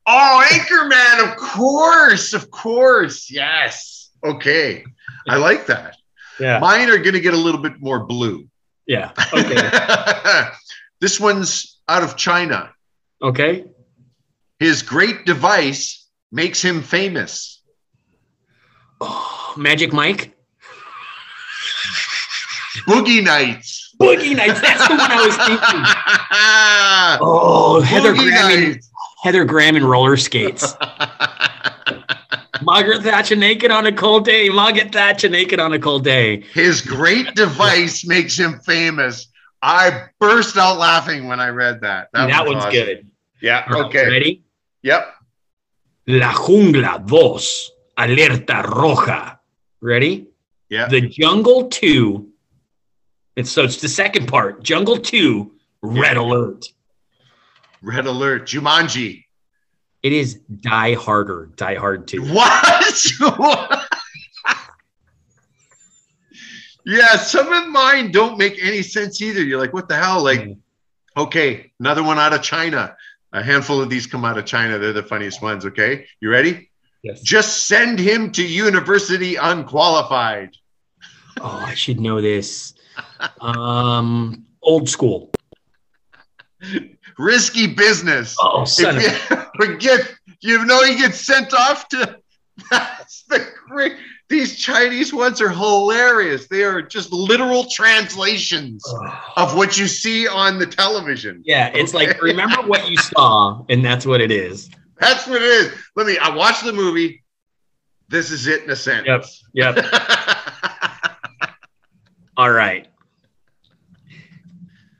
[0.06, 3.30] Oh, Anchorman, of course, of course.
[3.30, 4.11] Yes.
[4.24, 4.85] Okay.
[5.28, 5.96] I like that.
[6.40, 6.59] Yeah.
[6.59, 8.48] Mine are going to get a little bit more blue.
[8.87, 9.12] Yeah.
[9.33, 10.48] Okay.
[11.00, 12.72] this one's out of China.
[13.22, 13.64] okay.
[14.59, 17.62] His great device makes him famous.
[19.00, 20.37] Oh, Magic Mike.
[22.90, 23.94] Boogie Nights.
[24.00, 24.61] Boogie Nights.
[24.61, 25.85] That's the one I was thinking.
[27.22, 28.72] Oh, Heather Graham.
[28.72, 28.81] And,
[29.22, 30.74] Heather Graham in roller skates.
[32.62, 34.48] Margaret Thatcher naked on a cold day.
[34.48, 36.42] Margaret Thatcher naked on a cold day.
[36.55, 39.29] His great device makes him famous.
[39.62, 42.09] I burst out laughing when I read that.
[42.12, 42.72] That, was one's awesome.
[42.72, 43.11] good.
[43.42, 43.68] Yeah.
[43.70, 44.09] Right, Okay.
[44.09, 44.42] Ready?
[44.83, 45.14] Yep.
[46.07, 47.72] La Jungla 2.
[47.98, 49.38] Alerta Roja.
[49.81, 50.29] Ready?
[50.68, 50.87] Yeah.
[50.88, 52.29] The Jungle 2.
[53.36, 54.62] It's so it's the second part.
[54.62, 55.52] Jungle 2.
[55.82, 56.66] Red Alert.
[57.82, 58.46] Red alert.
[58.46, 59.24] Jumanji.
[60.02, 61.50] It is Die Harder.
[61.56, 62.22] Die Hard 2.
[62.22, 63.02] What?
[66.86, 69.42] yeah, some of mine don't make any sense either.
[69.42, 70.22] You're like, what the hell?
[70.22, 70.56] Like,
[71.16, 72.96] okay, another one out of China.
[73.32, 74.78] A handful of these come out of China.
[74.78, 75.64] They're the funniest ones.
[75.64, 76.06] Okay.
[76.20, 76.70] You ready?
[77.02, 77.22] Yes.
[77.22, 80.56] Just send him to university unqualified.
[81.40, 82.74] Oh, I should know this.
[83.40, 85.32] Um, old school.
[87.18, 88.36] Risky business.
[88.42, 89.36] Oh, son of If you
[89.66, 92.20] forget, you know you get sent off to
[92.70, 93.96] That's the great.
[94.28, 96.46] These Chinese ones are hilarious.
[96.48, 98.84] They are just literal translations
[99.36, 101.42] of what you see on the television.
[101.44, 104.70] Yeah, it's like remember what you saw, and that's what it is.
[104.98, 105.72] That's what it is.
[105.96, 106.18] Let me.
[106.18, 107.24] I watched the movie.
[108.08, 109.44] This is it in a sentence.
[109.54, 109.78] Yep.
[112.36, 112.88] All right.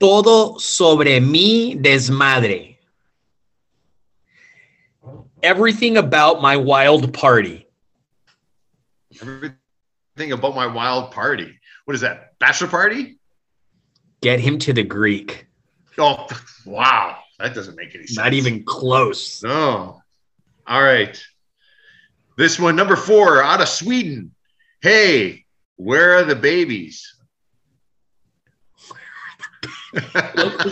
[0.01, 2.79] Todo sobre mi desmadre.
[5.43, 7.67] Everything about my wild party.
[9.21, 11.59] Everything about my wild party.
[11.85, 12.39] What is that?
[12.39, 13.19] Bachelor party?
[14.23, 15.47] Get him to the Greek.
[15.99, 16.27] Oh,
[16.67, 17.19] wow.
[17.39, 18.17] That doesn't make any sense.
[18.17, 19.43] Not even close.
[19.43, 20.03] No.
[20.67, 21.23] All right.
[22.37, 24.35] This one, number four, out of Sweden.
[24.83, 25.45] Hey,
[25.77, 27.17] where are the babies?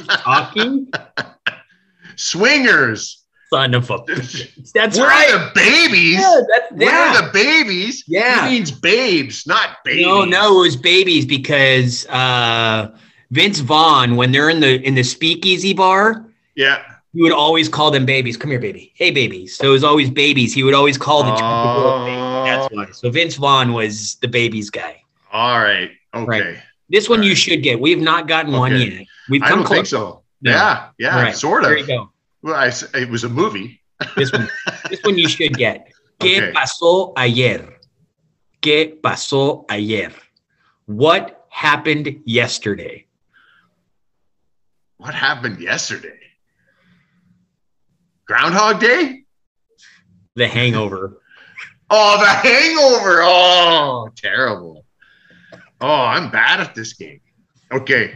[0.09, 0.90] Talking.
[2.16, 3.24] Swingers.
[3.51, 3.98] Son of a.
[4.74, 5.31] That's where right.
[5.31, 6.20] are the babies?
[6.20, 7.18] Yeah, that's, yeah.
[7.18, 8.05] are the babies?
[8.07, 8.46] Yeah.
[8.46, 10.05] He means babes, not babies.
[10.05, 12.94] No, no, it was babies because uh,
[13.31, 16.83] Vince Vaughn, when they're in the in the speakeasy bar, Yeah.
[17.14, 18.37] he would always call them babies.
[18.37, 18.92] Come here, baby.
[18.96, 19.57] Hey, babies.
[19.57, 20.53] So it was always babies.
[20.53, 22.44] He would always call the, the.
[22.44, 22.90] That's why.
[22.92, 25.03] So Vince Vaughn was the babies guy.
[25.33, 25.90] All right.
[26.14, 26.27] Okay.
[26.27, 26.59] Right.
[26.88, 27.81] This one you should get.
[27.81, 29.07] We have not gotten one yet.
[29.29, 29.77] We've come I don't close.
[29.77, 30.22] think so.
[30.40, 30.51] No.
[30.53, 30.88] Yeah.
[30.98, 31.22] Yeah.
[31.22, 31.37] Right.
[31.37, 31.68] Sort of.
[31.70, 32.12] There you go.
[32.42, 33.81] Well, I it was a movie.
[34.16, 34.48] This one.
[34.88, 35.88] this one you should get.
[36.20, 36.53] ¿Qué Okay.
[36.53, 37.79] pasó ayer?
[38.62, 40.12] ¿Qué pasó ayer?
[40.87, 43.07] What happened yesterday?
[44.96, 46.18] What happened yesterday?
[48.27, 49.24] Groundhog Day?
[50.37, 51.18] The Hangover.
[51.90, 53.22] Oh, the hangover.
[53.22, 54.78] Oh, terrible.
[55.81, 57.21] Oh, I'm bad at this game.
[57.73, 58.14] Okay.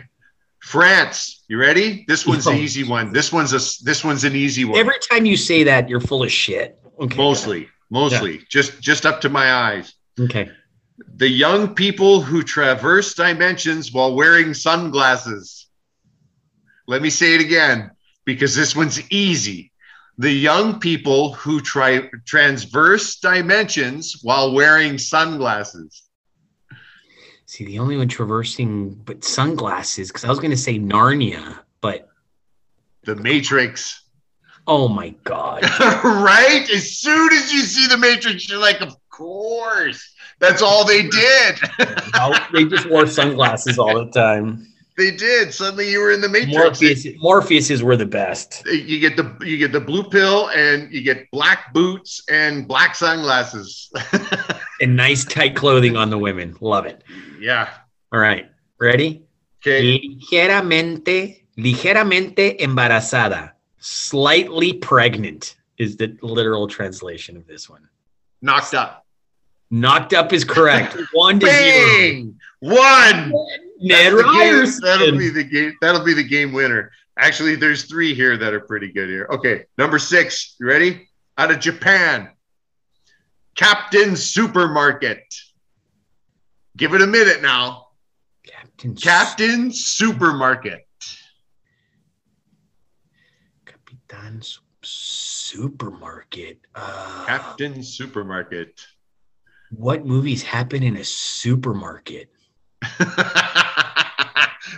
[0.61, 2.05] France, you ready?
[2.07, 3.13] This one's an easy one.
[3.13, 4.79] This one's a this one's an easy one.
[4.79, 6.79] Every time you say that, you're full of shit.
[7.01, 7.17] Okay.
[7.17, 8.45] mostly, mostly.
[8.49, 9.95] Just just up to my eyes.
[10.19, 10.51] Okay.
[11.17, 15.67] The young people who traverse dimensions while wearing sunglasses.
[16.87, 17.91] Let me say it again
[18.25, 19.73] because this one's easy.
[20.19, 26.03] The young people who try transverse dimensions while wearing sunglasses.
[27.53, 32.09] See, the only one traversing but sunglasses, because I was going to say Narnia, but
[33.05, 34.05] The Matrix.
[34.67, 35.63] oh my God.
[36.03, 36.67] right?
[36.73, 40.15] As soon as you see the Matrix, you're like, of course.
[40.39, 41.59] That's all they did.
[42.55, 44.67] They just wore sunglasses all the time.
[44.97, 45.53] they did.
[45.53, 46.57] Suddenly you were in the Matrix.
[46.57, 48.65] Morpheus, Morpheuses were the best.
[48.65, 52.95] you get the you get the blue pill and you get black boots and black
[52.95, 53.93] sunglasses.
[54.81, 56.57] And nice tight clothing on the women.
[56.61, 57.05] Love it.
[57.43, 57.69] Yeah.
[58.13, 58.51] All right.
[58.81, 59.25] Ready?
[59.61, 60.01] Okay.
[60.01, 63.53] Ligeramente, ligeramente embarazada.
[63.79, 67.89] Slightly pregnant is the literal translation of this one.
[68.41, 69.05] Knocked up.
[69.71, 70.97] Knocked up is correct.
[71.13, 72.33] One to zero.
[72.61, 73.33] One.
[73.81, 74.81] Ned That's the game- Ryerson.
[74.85, 75.73] That'll be the game.
[75.81, 76.91] That'll be the game winner.
[77.19, 79.27] Actually, there's three here that are pretty good here.
[79.31, 80.57] Okay, number six.
[80.61, 81.09] You ready?
[81.39, 82.31] Out of Japan.
[83.55, 85.23] Captain Supermarket.
[86.77, 87.89] Give it a minute now.
[88.45, 90.87] Captain Captain Supermarket.
[93.67, 94.43] Capitan
[94.83, 96.61] Supermarket.
[96.75, 98.81] Uh, Captain Supermarket.
[99.71, 102.31] what movies happen in a supermarket?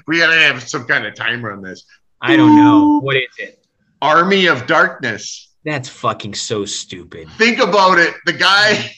[0.06, 1.84] we gotta have some kind of timer on this.
[2.20, 3.00] I don't know.
[3.00, 3.64] What is it?
[4.02, 5.52] Army of Darkness.
[5.64, 7.28] That's fucking so stupid.
[7.38, 8.14] Think about it.
[8.26, 8.74] The guy.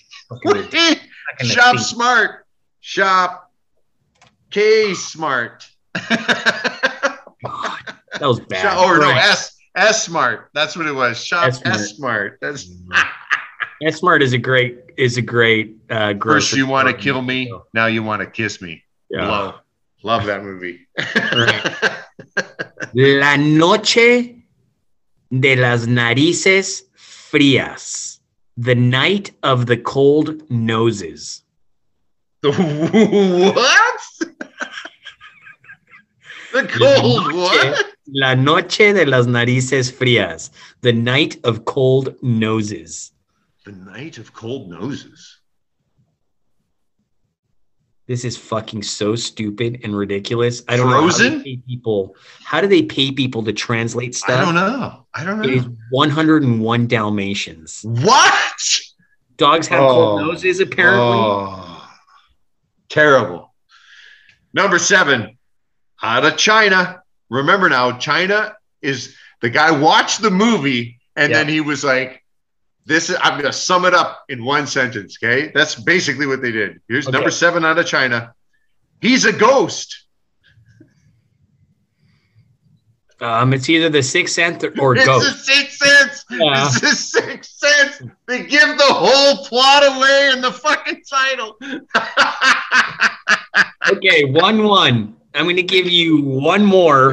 [1.45, 1.87] Shop think.
[1.87, 2.46] smart.
[2.87, 3.51] Shop
[4.53, 5.69] K smart.
[5.93, 7.19] That
[8.21, 8.63] was bad.
[8.63, 10.51] Shop, or no, S S smart.
[10.55, 11.19] That's what it was.
[11.19, 12.39] Shop S-Smart.
[12.41, 12.71] That's
[13.83, 17.53] S Smart is a great is a great uh first you want to kill me,
[17.75, 18.85] now you want to kiss me.
[19.11, 19.27] Yeah.
[19.27, 19.55] Love,
[20.05, 20.87] love that movie.
[22.95, 24.45] La noche
[25.37, 28.21] de las narices frías.
[28.57, 31.43] The night of the cold noses.
[32.53, 34.01] The what?
[36.53, 37.85] the cold what?
[38.09, 40.51] La noche de las narices frías.
[40.83, 43.13] The night of cold noses.
[43.65, 45.39] The night of cold noses.
[48.07, 50.63] This is fucking so stupid and ridiculous.
[50.69, 51.39] I don't know how Frozen?
[51.39, 52.15] they pay people.
[52.45, 54.39] How do they pay people to translate stuff?
[54.41, 55.07] I don't know.
[55.13, 55.49] I don't know.
[55.49, 57.81] It is 101 Dalmatians.
[57.83, 58.81] What?
[59.37, 59.89] Dogs have Oh.
[59.93, 61.01] cold noses, apparently.
[61.19, 61.66] Oh,
[62.89, 63.55] terrible.
[64.53, 65.39] Number seven,
[66.03, 67.03] out of China.
[67.29, 71.39] Remember now, China is the guy watched the movie and Yeah.
[71.39, 72.23] then he was like,
[72.85, 75.19] This is I'm gonna sum it up in one sentence.
[75.21, 76.81] Okay, that's basically what they did.
[76.89, 77.17] Here's Okay.
[77.17, 78.33] number seven out of China.
[79.01, 80.06] He's a ghost.
[83.21, 85.25] Um, it's either the Sixth Sense or, or it's Ghost.
[85.27, 86.25] the sixth sense.
[86.31, 86.67] Yeah.
[86.67, 88.03] It's the sixth sense.
[88.27, 91.57] They give the whole plot away in the fucking title.
[93.91, 95.17] Okay, one one.
[95.35, 97.13] I'm going to give you one more.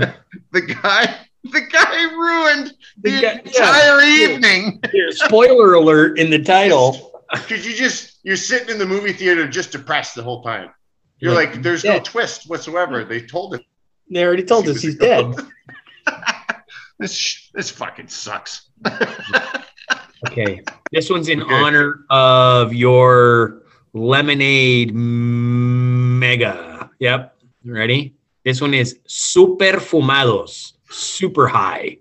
[0.52, 4.28] the guy, the guy ruined the, The guy- entire yeah.
[4.30, 4.82] evening.
[4.92, 7.12] Here, spoiler alert in the title.
[7.34, 10.70] Because you just you're sitting in the movie theater just depressed the whole time.
[11.18, 13.04] You're Like, like, there's no twist whatsoever.
[13.06, 13.62] They told us
[14.12, 15.34] They already told us he's dead.
[17.00, 18.70] this this fucking sucks.
[20.26, 20.62] Okay,
[20.94, 21.54] this one's in Okay.
[21.54, 26.90] honor of your lemonade mega.
[27.00, 28.16] Yep, ready?
[28.46, 31.98] This one is super fumados, super high.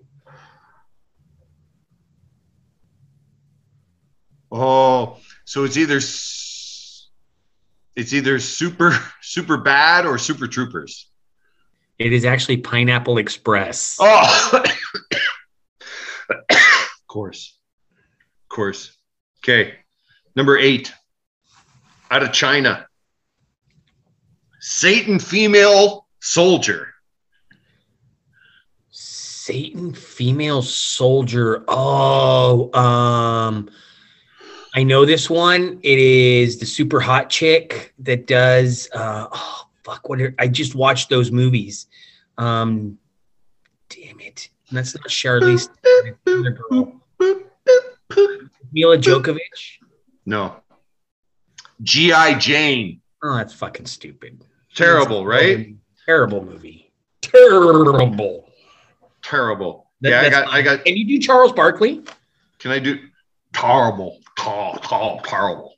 [4.51, 7.09] Oh, so it's either it's
[8.13, 11.07] either super super bad or super troopers.
[12.03, 13.97] It is actually Pineapple Express.
[13.97, 14.61] Oh,
[16.29, 16.47] of
[17.07, 17.57] course,
[18.41, 18.97] of course.
[19.41, 19.75] Okay,
[20.35, 20.91] number eight
[22.11, 22.85] out of China.
[24.59, 26.93] Satan female soldier.
[28.89, 31.63] Satan female soldier.
[31.69, 33.69] Oh, um,
[34.75, 35.79] I know this one.
[35.83, 38.89] It is the super hot chick that does.
[38.93, 40.07] Uh, oh, fuck!
[40.09, 40.21] What?
[40.21, 41.87] Are, I just watched those movies.
[42.37, 42.97] Um,
[43.89, 44.49] damn it!
[44.71, 45.69] That's not Charlize.
[45.83, 46.99] Theron, it's the other girl.
[48.71, 49.79] Milla Jovovich.
[50.25, 50.55] No.
[51.81, 52.35] G.I.
[52.39, 53.01] Jane.
[53.23, 54.43] Oh, that's fucking stupid.
[54.75, 55.75] Terrible, right?
[56.05, 56.91] Terrible movie.
[57.21, 58.49] Terrible.
[59.21, 59.89] Terrible.
[60.01, 60.53] That- yeah, I got, fine.
[60.55, 62.01] I got, Can you do Charles Barkley?
[62.59, 62.97] can I do
[63.53, 65.75] terrible, tall, tall, terrible.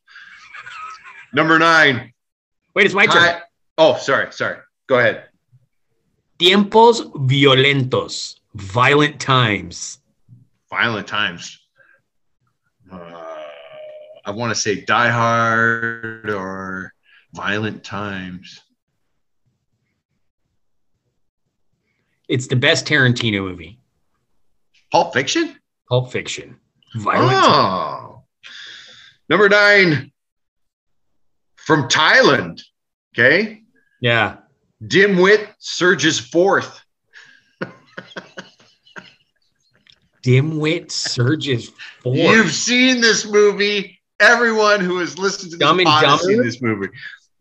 [1.33, 2.13] Number nine.
[2.75, 3.41] Wait, it's my turn.
[3.77, 4.57] Oh, sorry, sorry.
[4.87, 5.25] Go ahead.
[6.39, 8.39] Tiempos violentos.
[8.53, 9.99] Violent times.
[10.69, 11.59] Violent times.
[12.91, 13.43] Uh,
[14.25, 16.93] I want to say Die Hard or
[17.33, 18.61] Violent Times.
[22.27, 23.77] It's the best Tarantino movie.
[24.91, 25.59] Pulp Fiction?
[25.89, 26.57] Pulp Fiction.
[26.95, 27.31] Violent.
[27.31, 27.45] times.
[27.45, 28.23] Oh.
[29.29, 30.11] Number nine.
[31.57, 32.61] From Thailand.
[33.13, 33.63] Okay.
[34.05, 34.35] Yeah.
[34.83, 36.79] Dimwit surges forth.
[40.23, 41.71] Dimwit surges
[42.03, 42.15] forth.
[42.15, 43.99] You've seen this movie.
[44.19, 46.89] Everyone who has listened to this Dumb and pod has seen this movie.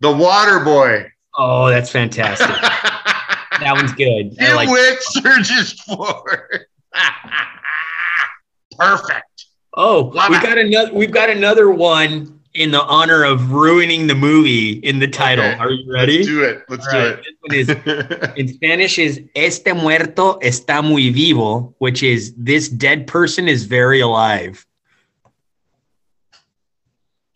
[0.00, 1.07] The Water Boy.
[1.37, 2.46] Oh, that's fantastic.
[2.48, 4.35] that one's good.
[4.40, 4.66] I like.
[4.66, 6.62] Dimwit surges forth.
[8.79, 9.46] Perfect.
[9.74, 10.42] Oh, Love we it.
[10.42, 10.94] got another.
[10.94, 15.45] We've got another one in the honor of ruining the movie in the title.
[15.45, 15.59] Okay.
[15.59, 16.19] Are you ready?
[16.19, 16.62] Let's do it.
[16.69, 18.38] Let's All right, This one is do it.
[18.38, 24.01] in Spanish is este muerto está muy vivo, which is this dead person is very
[24.01, 24.64] alive.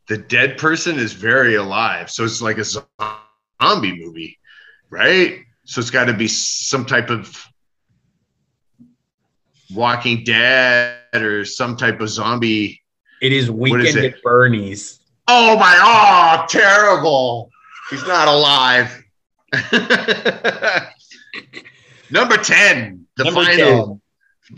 [0.09, 2.09] the dead person is very alive.
[2.11, 4.38] So it's like a zombie movie,
[4.88, 5.40] right?
[5.66, 7.37] So it's got to be some type of
[9.74, 12.81] Walking Dead or some type of zombie.
[13.20, 14.14] It is What is Weekend it?
[14.14, 14.97] at Bernie's.
[15.30, 15.76] Oh my!
[15.78, 17.50] Oh, terrible!
[17.90, 19.04] He's not alive.
[22.10, 24.00] Number ten, the Number final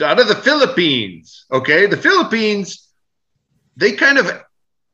[0.01, 1.47] out of the Philippines.
[1.51, 2.87] Okay, the Philippines.
[3.77, 4.31] They kind of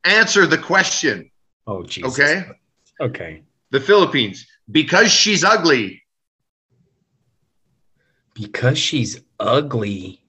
[0.04, 1.30] answer the question.
[1.66, 2.18] Oh, Jesus.
[2.18, 2.44] Okay,
[3.00, 3.42] Okay.
[3.70, 6.02] the Philippines because she's ugly.
[8.34, 10.20] Because she's ugly.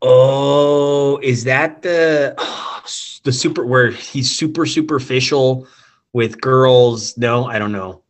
[0.00, 2.34] Oh, is that the
[3.24, 5.66] the super where he's super superficial
[6.12, 7.16] with girls?
[7.16, 8.02] No, I don't know.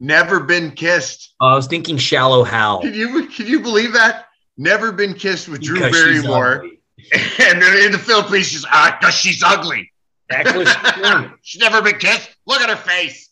[0.00, 1.34] Never been kissed.
[1.40, 2.80] I was thinking shallow Hal.
[2.80, 4.26] Can you can you believe that?
[4.56, 6.66] Never been kissed with Drew Because she's Barrymore.
[7.38, 9.92] And in the Philippines, she's ah, because she's ugly.
[11.42, 12.34] She's never been kissed.
[12.46, 13.30] Look at her face.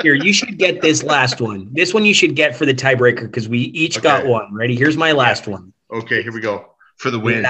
[0.00, 1.68] Here, you should get this last one.
[1.72, 4.54] This one you should get for the tiebreaker because we each got one.
[4.54, 4.76] Ready?
[4.76, 5.72] Here's my last one.
[5.92, 7.44] Okay, here we go for the win.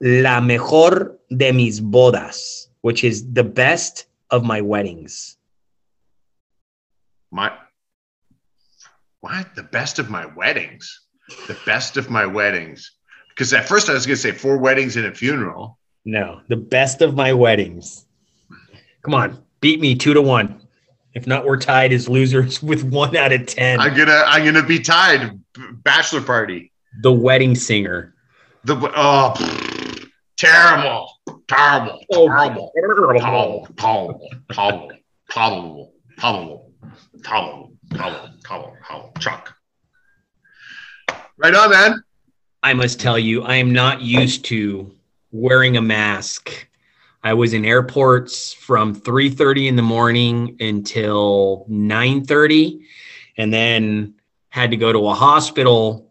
[0.00, 5.36] La mejor de mis bodas, which is the best of my weddings.
[7.30, 7.52] My
[9.20, 9.54] what?
[9.54, 11.00] The best of my weddings.
[11.46, 12.92] The best of my weddings.
[13.30, 15.78] Because at first I was going to say four weddings and a funeral.
[16.04, 18.04] No, the best of my weddings.
[19.02, 20.60] Come on, beat me two to one.
[21.14, 24.66] If not, we're tied as losers with one out of 10 I'm gonna I'm gonna
[24.66, 25.40] be tied.
[25.82, 26.72] Bachelor party.
[27.00, 28.14] the wedding singer.
[28.64, 29.63] The oh, pfft,
[30.36, 31.08] terrible.
[31.48, 32.72] terrible, Oh, terrible, terrible.
[32.76, 34.90] terrible, terrible, terrible, terrible,
[35.30, 36.72] terrible, terrible,
[37.22, 37.72] terrible,
[38.44, 39.54] terrible, terrible, Chuck.
[41.36, 42.02] Right on, man.
[42.62, 44.94] I must tell you, I am not used to
[45.32, 46.68] wearing a mask.
[47.22, 52.80] I was in airports from 3:30 in the morning until 9:30
[53.36, 54.14] and then
[54.48, 56.10] had to go to a hospital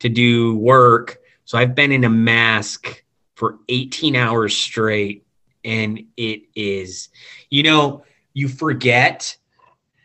[0.00, 1.18] to do work.
[1.44, 3.03] So I've been in a mask
[3.34, 5.26] for 18 hours straight
[5.64, 7.08] and it is
[7.50, 9.36] you know, you forget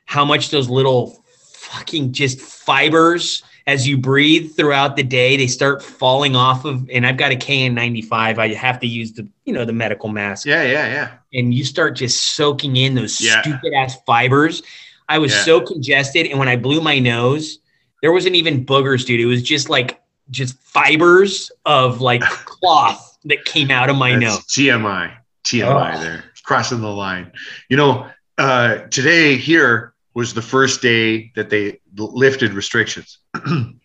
[0.05, 1.23] how much those little
[1.53, 7.05] fucking just fibers as you breathe throughout the day they start falling off of and
[7.05, 10.63] i've got a kn95 i have to use the you know the medical mask Yeah,
[10.63, 11.11] yeah, yeah.
[11.39, 13.41] and you start just soaking in those Yeah.
[13.41, 14.63] stupid ass fibers
[15.07, 15.43] i was Yeah.
[15.43, 17.59] so congested and when i blew my nose
[18.01, 20.01] there wasn't even boogers dude it was just like
[20.31, 25.13] just fibers of like cloth that came out of my That's nose TMI,
[25.45, 26.01] TMI Oh.
[26.01, 27.31] there, crossing the line.
[27.69, 33.19] You know, uh, today here was the first day that they lifted restrictions.
[33.45, 33.79] and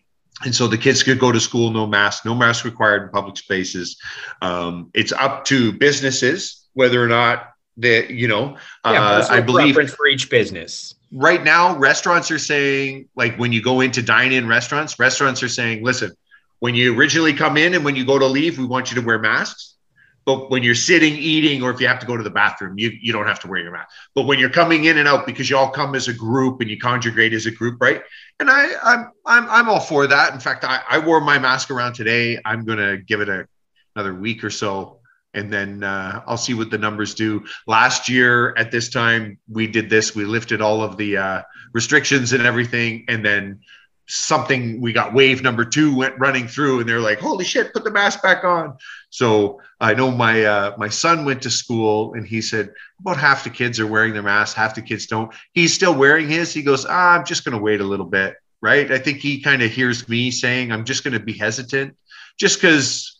[0.51, 3.97] so the kids could go to school, no mask, no mask required in public spaces.
[4.41, 9.41] Um, it's up to businesses whether or not they, you know, yeah, uh, personal I
[9.45, 14.47] believe for each business right now restaurants are saying like when you go into dine-in
[14.47, 16.11] restaurants restaurants are saying listen
[16.59, 19.05] when you originally come in and when you go to leave we want you to
[19.05, 19.73] wear masks.
[20.25, 22.91] But when you're sitting eating or if you have to go to the bathroom you,
[22.99, 23.89] you don't have to wear your mask.
[24.15, 26.69] But when you're coming in and out because you all come as a group and
[26.69, 28.01] you congregate as a group right?
[28.39, 30.33] And i i'm i'm, I'm all for that.
[30.33, 32.39] In fact I, I wore my mask around today.
[32.43, 33.47] I'm going to give it a,
[33.95, 34.99] another week or so
[35.35, 37.45] and then uh, I'll see what the numbers do.
[37.67, 40.15] Last year at this time, we did this.
[40.15, 41.41] We lifted all of the uh,
[41.73, 43.59] restrictions and everything, and then
[44.07, 47.83] something we got wave number two went running through, and they're like, "Holy shit, put
[47.83, 48.77] the mask back on!"
[49.09, 53.43] So I know my uh, my son went to school, and he said about half
[53.43, 55.33] the kids are wearing their masks, half the kids don't.
[55.53, 56.53] He's still wearing his.
[56.53, 58.91] He goes, ah, "I'm just going to wait a little bit." Right?
[58.91, 61.95] I think he kind of hears me saying, "I'm just going to be hesitant,"
[62.37, 63.14] just because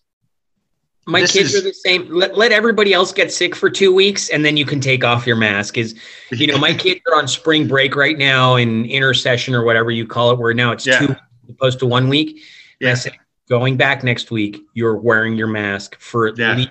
[1.07, 2.09] My This kids is- are the same.
[2.09, 5.27] Let, let everybody else get sick for two weeks and then you can take off
[5.27, 5.77] your mask.
[5.77, 5.95] Is
[6.31, 10.07] you know, my kids are on spring break right now in intercession or whatever you
[10.07, 10.99] call it, where now it's Yeah.
[10.99, 12.41] two weeks opposed to one week.
[12.79, 12.95] Yeah.
[12.95, 13.13] said,
[13.47, 16.55] going back next week, you're wearing your mask for at Yeah.
[16.55, 16.69] least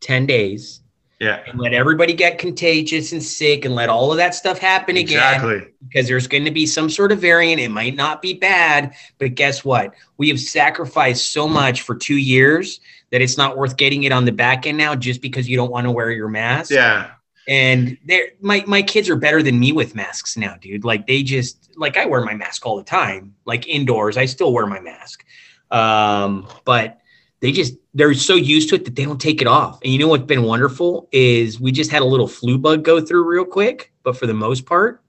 [0.00, 0.80] 10 days
[1.18, 4.96] yeah, and let everybody get contagious and sick and let all of that stuff happen
[4.96, 5.66] again exactly.
[5.86, 7.60] because there's going to be some sort of variant.
[7.60, 9.92] It might not be bad, but guess what?
[10.16, 14.24] We have sacrificed so much for two years that it's not worth getting it on
[14.24, 16.70] the back end now just because you don't want to wear your mask.
[16.70, 17.10] Yeah,
[17.48, 20.84] And they're my my kids are better than me with masks now, dude.
[20.84, 23.34] Like they just like I wear my mask all the time.
[23.44, 25.24] Like indoors, I still wear my mask.
[25.70, 27.00] Um, but
[27.40, 29.80] they just they're so used to it that they don't take it off.
[29.82, 33.00] And you know what's been wonderful is we just had a little flu bug go
[33.00, 35.02] through real quick, but for the most part,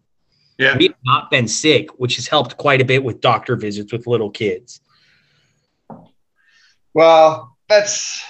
[0.57, 0.77] yeah.
[0.77, 4.07] we have not been sick, which has helped quite a bit with doctor visits with
[4.07, 4.81] little kids.
[6.93, 8.23] Well, that's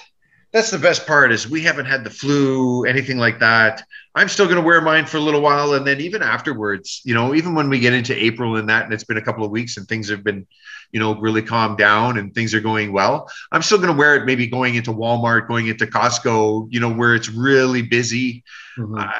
[0.52, 3.82] that's the best part is we haven't had the flu, anything like that.
[4.14, 7.14] I'm still going to wear mine for a little while, and then even afterwards, you
[7.14, 9.50] know, even when we get into April and that, and it's been a couple of
[9.50, 10.46] weeks and things have been,
[10.92, 13.30] you know, really calmed down and things are going well.
[13.50, 14.26] I'm still going to wear it.
[14.26, 18.44] Maybe going into Walmart, going into Costco, you know, where it's really busy.
[18.78, 19.10] Uh,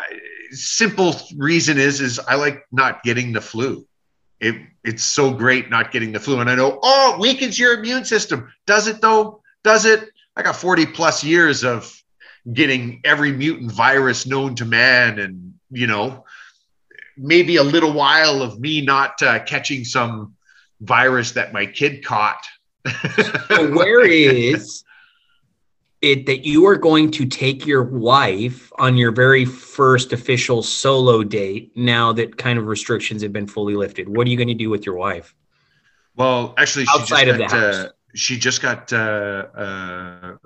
[0.51, 3.87] simple reason is is I like not getting the flu.
[4.39, 7.79] It it's so great not getting the flu, and I know oh it weakens your
[7.79, 8.53] immune system.
[8.67, 9.41] Does it though?
[9.65, 10.11] Does it?
[10.37, 11.93] I got forty plus years of
[12.53, 16.25] getting every mutant virus known to man, and you know
[17.17, 20.35] maybe a little while of me not uh, catching some
[20.81, 22.45] virus that my kid caught.
[23.49, 24.83] So where is
[26.01, 31.23] it that you are going to take your wife on your very first official solo
[31.23, 34.09] date now that kind of restrictions have been fully lifted?
[34.09, 35.35] What are you going to do with your wife?
[36.17, 37.77] Well, actually, Outside of the house.
[37.77, 38.93] Uh, she just got.
[38.93, 40.37] Uh, uh,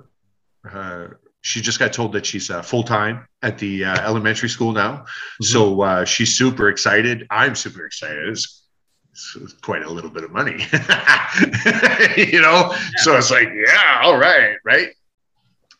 [0.69, 1.07] uh,
[1.41, 5.05] she just got told that she's uh, full time at the uh, elementary school now.
[5.41, 7.25] So uh, she's super excited.
[7.29, 8.27] I'm super excited.
[8.27, 8.63] It's,
[9.13, 10.57] it's quite a little bit of money,
[12.17, 12.73] you know.
[12.97, 14.89] So it's like, yeah, all right, right.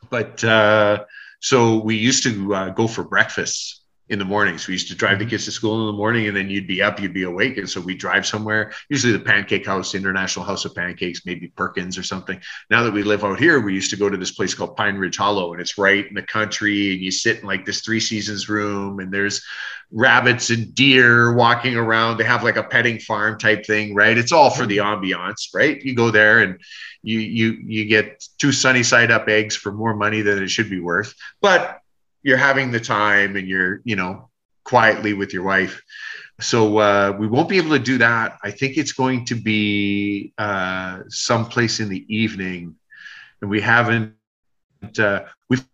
[0.09, 1.03] But uh,
[1.41, 4.67] so we used to uh, go for breakfast in the mornings.
[4.67, 5.31] We used to drive the mm-hmm.
[5.31, 7.69] kids to school in the morning, and then you'd be up, you'd be awake, and
[7.69, 8.71] so we drive somewhere.
[8.89, 12.39] Usually the Pancake House, International House of Pancakes, maybe Perkins or something.
[12.69, 14.95] Now that we live out here, we used to go to this place called Pine
[14.95, 17.99] Ridge Hollow, and it's right in the country, and you sit in like this Three
[17.99, 19.43] Seasons room, and there's
[19.91, 22.17] rabbits and deer walking around.
[22.17, 24.17] They have like a petting farm type thing, right?
[24.17, 25.03] It's all for the mm-hmm.
[25.03, 25.81] ambiance, right?
[25.81, 26.59] You go there and
[27.03, 30.69] you you you get two sunny side up eggs for more money than it should
[30.69, 31.81] be worth, but
[32.23, 34.29] you're having the time and you're you know
[34.63, 35.81] quietly with your wife.
[36.39, 38.37] So uh, we won't be able to do that.
[38.43, 42.75] I think it's going to be uh, someplace in the evening,
[43.41, 44.13] and we haven't.
[44.99, 45.67] Uh, we've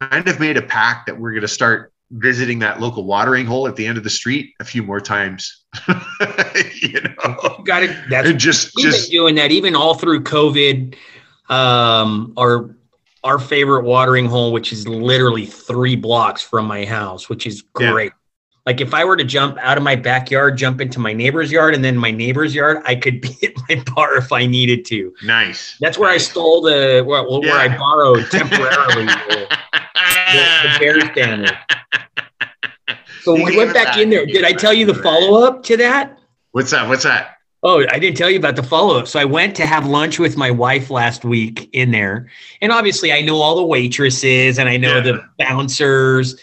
[0.00, 3.68] kind of made a pact that we're going to start visiting that local watering hole
[3.68, 5.64] at the end of the street a few more times.
[6.82, 7.96] you know, got it.
[8.10, 10.96] That's And just we've been just doing that even all through COVID.
[11.48, 12.76] Um, our
[13.24, 17.90] our favorite watering hole, which is literally three blocks from my house, which is Yeah.
[17.92, 18.12] great.
[18.66, 21.74] Like if I were to jump out of my backyard, jump into my neighbor's yard,
[21.74, 25.12] and then my neighbor's yard, I could be at my bar if I needed to.
[25.22, 25.76] nice.
[25.80, 29.48] That's where I stole the where, where I borrowed temporarily the,
[30.32, 31.56] the, the bear stand.
[33.22, 34.24] So You we went back in there.
[34.24, 36.18] Did I tell you the follow up to that?
[36.52, 36.88] What's that?
[36.88, 37.36] What's that?
[37.62, 39.06] Oh, I didn't tell you about the follow up.
[39.06, 42.28] So I went to have lunch with my wife last week in there.
[42.62, 45.00] And obviously, I know all the waitresses and I know Yeah.
[45.00, 46.40] the bouncers.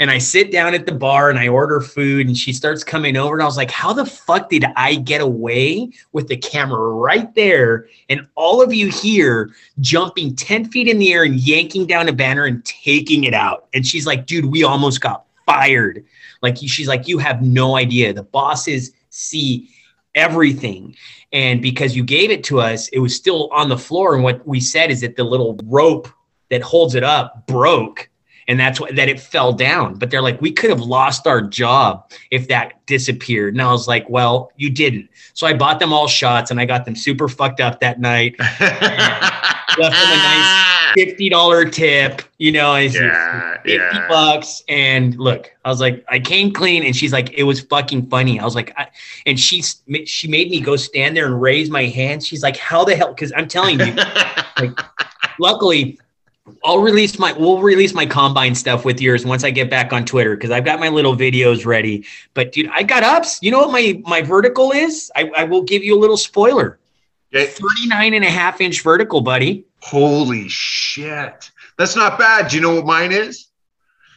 [0.00, 3.16] And I sit down at the bar and I order food and she starts coming
[3.16, 3.34] over.
[3.34, 7.32] And I was like, how the fuck did I get away with the camera right
[7.34, 7.86] there?
[8.08, 9.50] And all of you here
[9.80, 13.66] jumping 10 feet in the air and yanking down a banner and taking it out.
[13.74, 16.04] And she's like, dude, we almost got fired.
[16.42, 18.12] Like, she's like, you have no idea.
[18.12, 19.68] The bosses see
[20.18, 20.96] everything.
[21.32, 24.14] And because you gave it to us, it was still on the floor.
[24.14, 26.08] And what we said is that the little rope
[26.50, 28.10] that holds it up broke.
[28.48, 29.94] And that's what that it fell down.
[29.94, 33.54] But they're like, we could have lost our job if that disappeared.
[33.54, 35.08] And I was like, well, you didn't.
[35.34, 38.34] So I bought them all shots and I got them super fucked up that night.
[39.78, 44.08] Left them a nice fifty dollar tip, you know, it's Yeah, fifty yeah.
[44.08, 44.62] bucks.
[44.68, 48.40] And look, I was like, I came clean, and she's like, it was fucking funny.
[48.40, 48.88] I was like, I,
[49.26, 52.26] and she's she made me go stand there and raise my hands.
[52.26, 53.08] She's like, how the hell?
[53.12, 53.94] Because I'm telling you,
[55.38, 55.98] luckily.
[56.64, 60.04] I'll release my we'll release my combine stuff with yours once I get back on
[60.04, 62.06] Twitter because I've got my little videos ready.
[62.34, 63.38] But dude, I got ups.
[63.42, 65.10] You know what my my vertical is?
[65.16, 66.78] I, I will give you a little spoiler.
[67.34, 67.46] Okay.
[67.46, 69.64] 39 and a half inch vertical, buddy.
[69.80, 71.50] Holy shit.
[71.76, 72.48] That's not bad.
[72.48, 73.48] Do you know what mine is?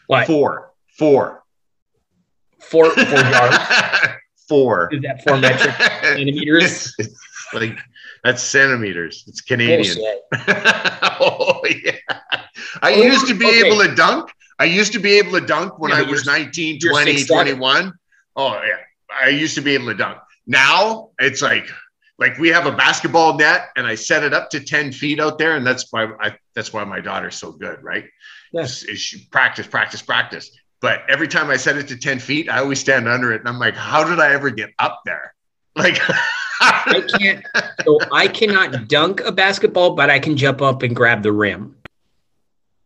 [0.08, 0.28] What?
[0.28, 0.72] Four.
[0.98, 1.44] Four.
[2.60, 3.58] Four four yards.
[4.48, 4.94] Four.
[4.94, 6.94] Is that four metric centimeters?
[6.98, 7.78] It's, it's like
[8.24, 9.24] that's centimeters.
[9.28, 9.98] It's Canadian.
[11.24, 11.98] Oh yeah.
[12.82, 13.68] I Oh, used to be okay.
[13.68, 14.32] able to dunk.
[14.60, 17.94] I used to be able to dunk when Yeah, I was you're- 19, 20, 21.
[18.36, 18.78] Oh yeah.
[19.24, 20.18] I used to be able to dunk.
[20.48, 21.68] Now it's like
[22.18, 25.38] like we have a basketball net and I set it up to 10 feet out
[25.38, 25.56] there.
[25.56, 28.06] And that's why I that's why my daughter's so good, right?
[28.54, 28.84] Yes.
[28.84, 30.52] Is she practice, practice, practice.
[30.82, 33.48] But every time I set it to 10 feet, I always stand under it and
[33.50, 35.34] I'm like, how did I ever get up there?
[35.76, 36.00] Like
[36.62, 37.46] I can't.
[37.86, 41.76] So I cannot dunk a basketball, but I can jump up and grab the rim.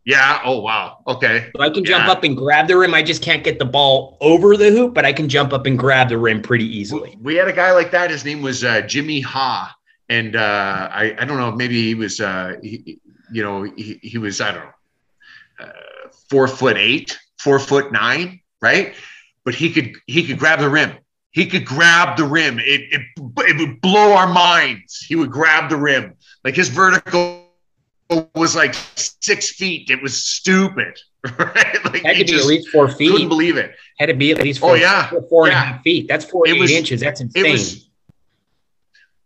[0.04, 0.40] Yeah.
[0.44, 0.98] Oh wow.
[1.08, 1.50] Okay.
[1.56, 2.12] So I can jump Yeah.
[2.12, 2.94] up and grab the rim.
[2.94, 5.76] I just can't get the ball over the hoop, but I can jump up and
[5.78, 7.18] grab the rim pretty easily.
[7.20, 8.10] We had a guy like that.
[8.10, 9.74] His name was uh, Jimmy Ha,
[10.08, 11.50] and uh, I I don't know.
[11.50, 12.98] Maybe he was uh, he,
[13.32, 18.40] you know he, he was I don't know uh, four foot eight, four foot nine,
[18.62, 18.94] right?
[19.44, 20.92] But he could he could grab the rim.
[21.36, 22.58] He could grab the rim.
[22.58, 25.04] It, it it would blow our minds.
[25.06, 26.14] He would grab the rim.
[26.44, 27.44] Like his vertical
[28.34, 29.90] was like six feet.
[29.90, 30.98] It was stupid,
[31.38, 31.84] right?
[31.84, 33.10] Like Had he to be at least four feet.
[33.10, 33.74] couldn't believe it.
[33.98, 35.10] Had to be at least Oh, four, yeah.
[35.10, 35.64] four, four and a Yeah.
[35.64, 36.08] half feet.
[36.08, 37.02] That's four was- inches.
[37.02, 37.44] That's insane.
[37.44, 37.90] It was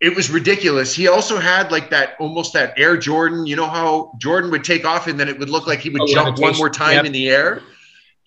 [0.00, 0.92] it was ridiculous.
[0.92, 3.46] He also had like that almost that Air Jordan.
[3.46, 6.00] You know how Jordan would take off and then it would look like he would
[6.02, 7.04] Oh, jump one more time Yep.
[7.04, 7.62] in the air.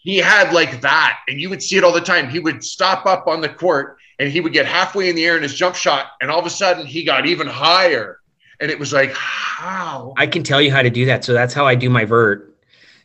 [0.04, 2.30] He had like that, and you would see it all the time.
[2.30, 5.38] He would stop up on the court and he would get halfway in the air
[5.38, 8.20] in his jump shot, and all of a sudden he got even higher.
[8.60, 10.14] And it was like, how?
[10.18, 11.26] I can tell you how to do that.
[11.26, 12.56] So that's how I do my vert.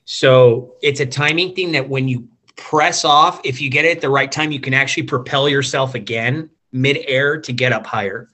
[0.05, 4.01] So it's a timing thing that when you press off, if you get it at
[4.01, 8.29] the right time, you can actually propel yourself again midair to get up higher.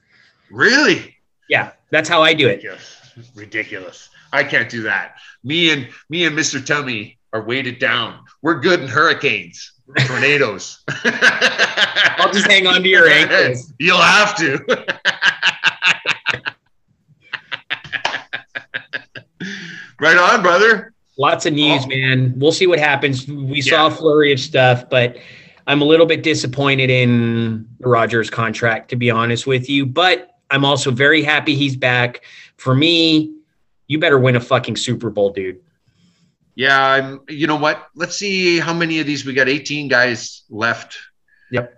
[0.51, 1.15] Really?
[1.49, 2.63] Yeah, that's how I do it.
[2.63, 3.01] Ridiculous.
[3.35, 4.09] Ridiculous.
[4.33, 5.15] I can't do that.
[5.43, 6.63] Me and me and Mr.
[6.63, 8.17] Tummy are weighted down.
[8.41, 9.73] We're good in hurricanes,
[10.05, 10.81] tornadoes.
[11.03, 13.73] I'll just hang on to your ankles.
[13.79, 14.85] You'll have to.
[19.99, 20.93] right on, brother.
[21.17, 21.87] Lots of news, Oh.
[21.87, 22.33] man.
[22.37, 23.27] We'll see what happens.
[23.27, 25.17] We saw a flurry of stuff, but
[25.67, 29.85] I'm a little bit disappointed in the Rodgers contract, to be honest with you.
[29.85, 32.21] But I'm also very happy he's back.
[32.57, 33.33] For me,
[33.87, 35.59] you better win a fucking Super Bowl, dude.
[36.55, 37.21] Yeah, I'm.
[37.27, 37.87] You know what?
[37.95, 39.49] Let's see how many of these we got.
[39.49, 40.97] 18 guys left.
[41.51, 41.73] Yep.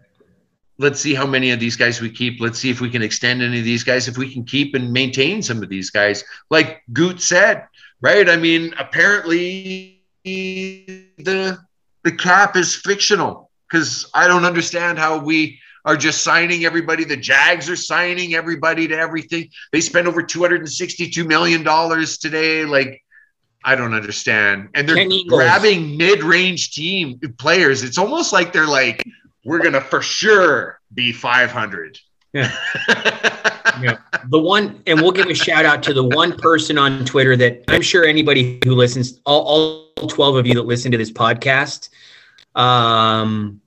[0.77, 2.39] Let's see how many of these guys we keep.
[2.39, 4.07] Let's see if we can extend any of these guys.
[4.07, 7.65] If we can keep and maintain some of these guys, like Goot said,
[8.01, 8.29] right?
[8.29, 11.57] I mean, apparently the
[12.03, 17.03] the cap is fictional because I don't understand how we are just signing everybody.
[17.03, 19.49] The Jags are signing everybody to everything.
[19.71, 22.63] They spent over 262 million dollars today.
[22.63, 23.01] Like.
[23.67, 24.69] I don't understand.
[24.75, 27.83] And they're grabbing mid-range team players.
[27.83, 29.05] It's almost like they're like,
[29.43, 31.99] we're gonna for sure be 500.
[33.79, 33.97] Yeah.
[34.29, 37.63] the one and we'll give a shout out to the one person on twitter that
[37.67, 41.89] i'm sure anybody who listens all, all 12 of you that listen to this podcast
[42.55, 43.61] um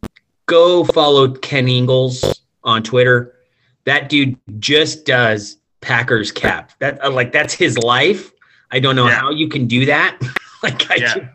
[0.47, 3.37] go follow Ken Ingalls on twitter
[3.85, 8.33] that dude just does packers cap that uh, like that's his life
[8.71, 9.15] i don't know Yeah.
[9.21, 10.19] how you can do that
[10.63, 11.15] like i Yeah.
[11.15, 11.29] ju-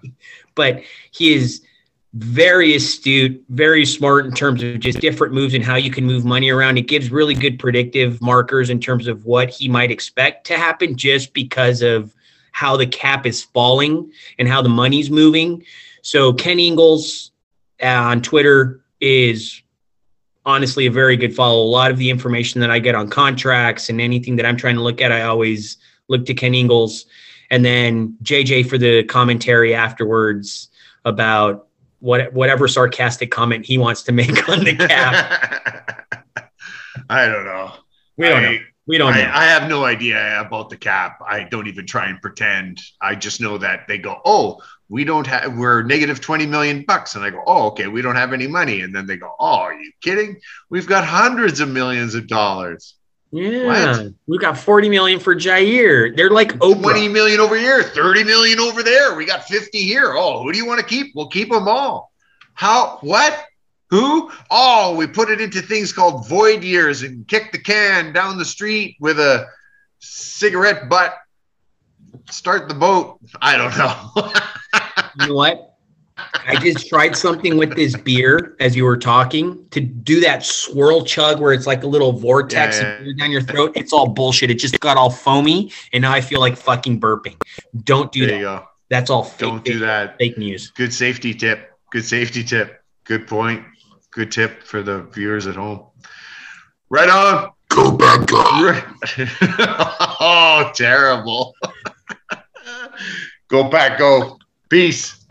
[0.56, 0.82] but
[1.12, 1.62] he is
[2.18, 6.24] very astute, very smart in terms of just different moves and how you can move
[6.24, 6.78] money around.
[6.78, 10.96] It gives really good predictive markers in terms of what he might expect to happen
[10.96, 12.16] just because of
[12.54, 14.10] how the cap is falling
[14.40, 15.66] and how the money's moving.
[16.04, 17.32] So Ken Ingalls
[17.84, 19.62] uh, on Twitter is
[20.46, 21.62] honestly a very good follow.
[21.62, 24.76] A lot of the information that I get on contracts and anything that I'm trying
[24.76, 25.76] to look at, I always
[26.08, 27.08] look to Ken Ingalls.
[27.52, 30.70] And then JJ for the commentary afterwards
[31.04, 31.68] about
[32.00, 36.06] what whatever sarcastic comment he wants to make on the cap.
[37.10, 37.72] I don't know.
[38.18, 38.58] We don't I- know.
[38.88, 39.32] We don't I, know.
[39.34, 41.18] I have no idea about the cap.
[41.28, 42.80] I don't even try and pretend.
[43.02, 45.58] I just know that they go, "Oh, we don't have.
[45.58, 48.82] We're negative twenty million bucks," and I go, "Oh, okay, we don't have any money."
[48.82, 50.40] And then they go, "Oh, are you kidding?
[50.70, 52.95] We've got hundreds of millions of dollars.
[53.36, 56.16] Yeah, we got forty million for Jaire.
[56.16, 56.82] They're like Oprah.
[56.82, 59.16] Twenty million over here, thirty million over there.
[59.16, 60.14] We got fifty here.
[60.16, 61.14] Oh, who do you want to keep?
[61.16, 62.14] We'll keep them all.
[62.54, 62.98] How?
[63.02, 63.46] What?
[63.90, 64.32] Who?
[64.50, 68.46] Oh, we put it into things called void years and kick the can down the
[68.46, 69.48] street with a
[70.00, 71.14] cigarette butt.
[72.30, 73.20] Start the boat.
[73.42, 74.32] I don't know.
[75.18, 75.75] You know what?
[76.48, 81.04] I just tried something with this beer as you were talking to do that swirl
[81.06, 83.72] chug where it's like a little vortex Yeah, yeah, down your throat.
[83.76, 84.50] It's all bullshit.
[84.52, 87.36] It just got all foamy, and now I feel like fucking burping.
[87.84, 88.38] Don't do there that.
[88.38, 88.64] you go.
[88.90, 90.18] That's all fake, Don't do fake- that.
[90.18, 90.70] fake news.
[90.72, 91.72] Good safety tip.
[91.92, 92.82] Good safety tip.
[93.04, 93.64] Good point.
[94.12, 95.86] Good tip for the viewers at home.
[96.90, 97.52] Right on.
[97.70, 98.42] Go back, go.
[100.22, 101.54] oh, terrible.
[103.48, 104.38] go back, go.
[104.70, 105.25] Peace.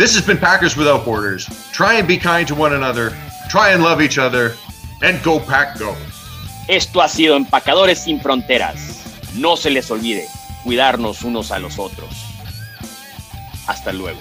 [0.00, 1.44] This has been Packers Without Borders.
[1.72, 3.12] Try and be kind to one another.
[3.50, 4.56] Try and love each other.
[5.02, 5.94] And go, Pack, go.
[6.68, 9.04] Esto ha sido Empacadores sin Fronteras.
[9.36, 10.26] No se les olvide
[10.64, 12.08] cuidarnos unos a los otros.
[13.66, 14.18] Hasta luego.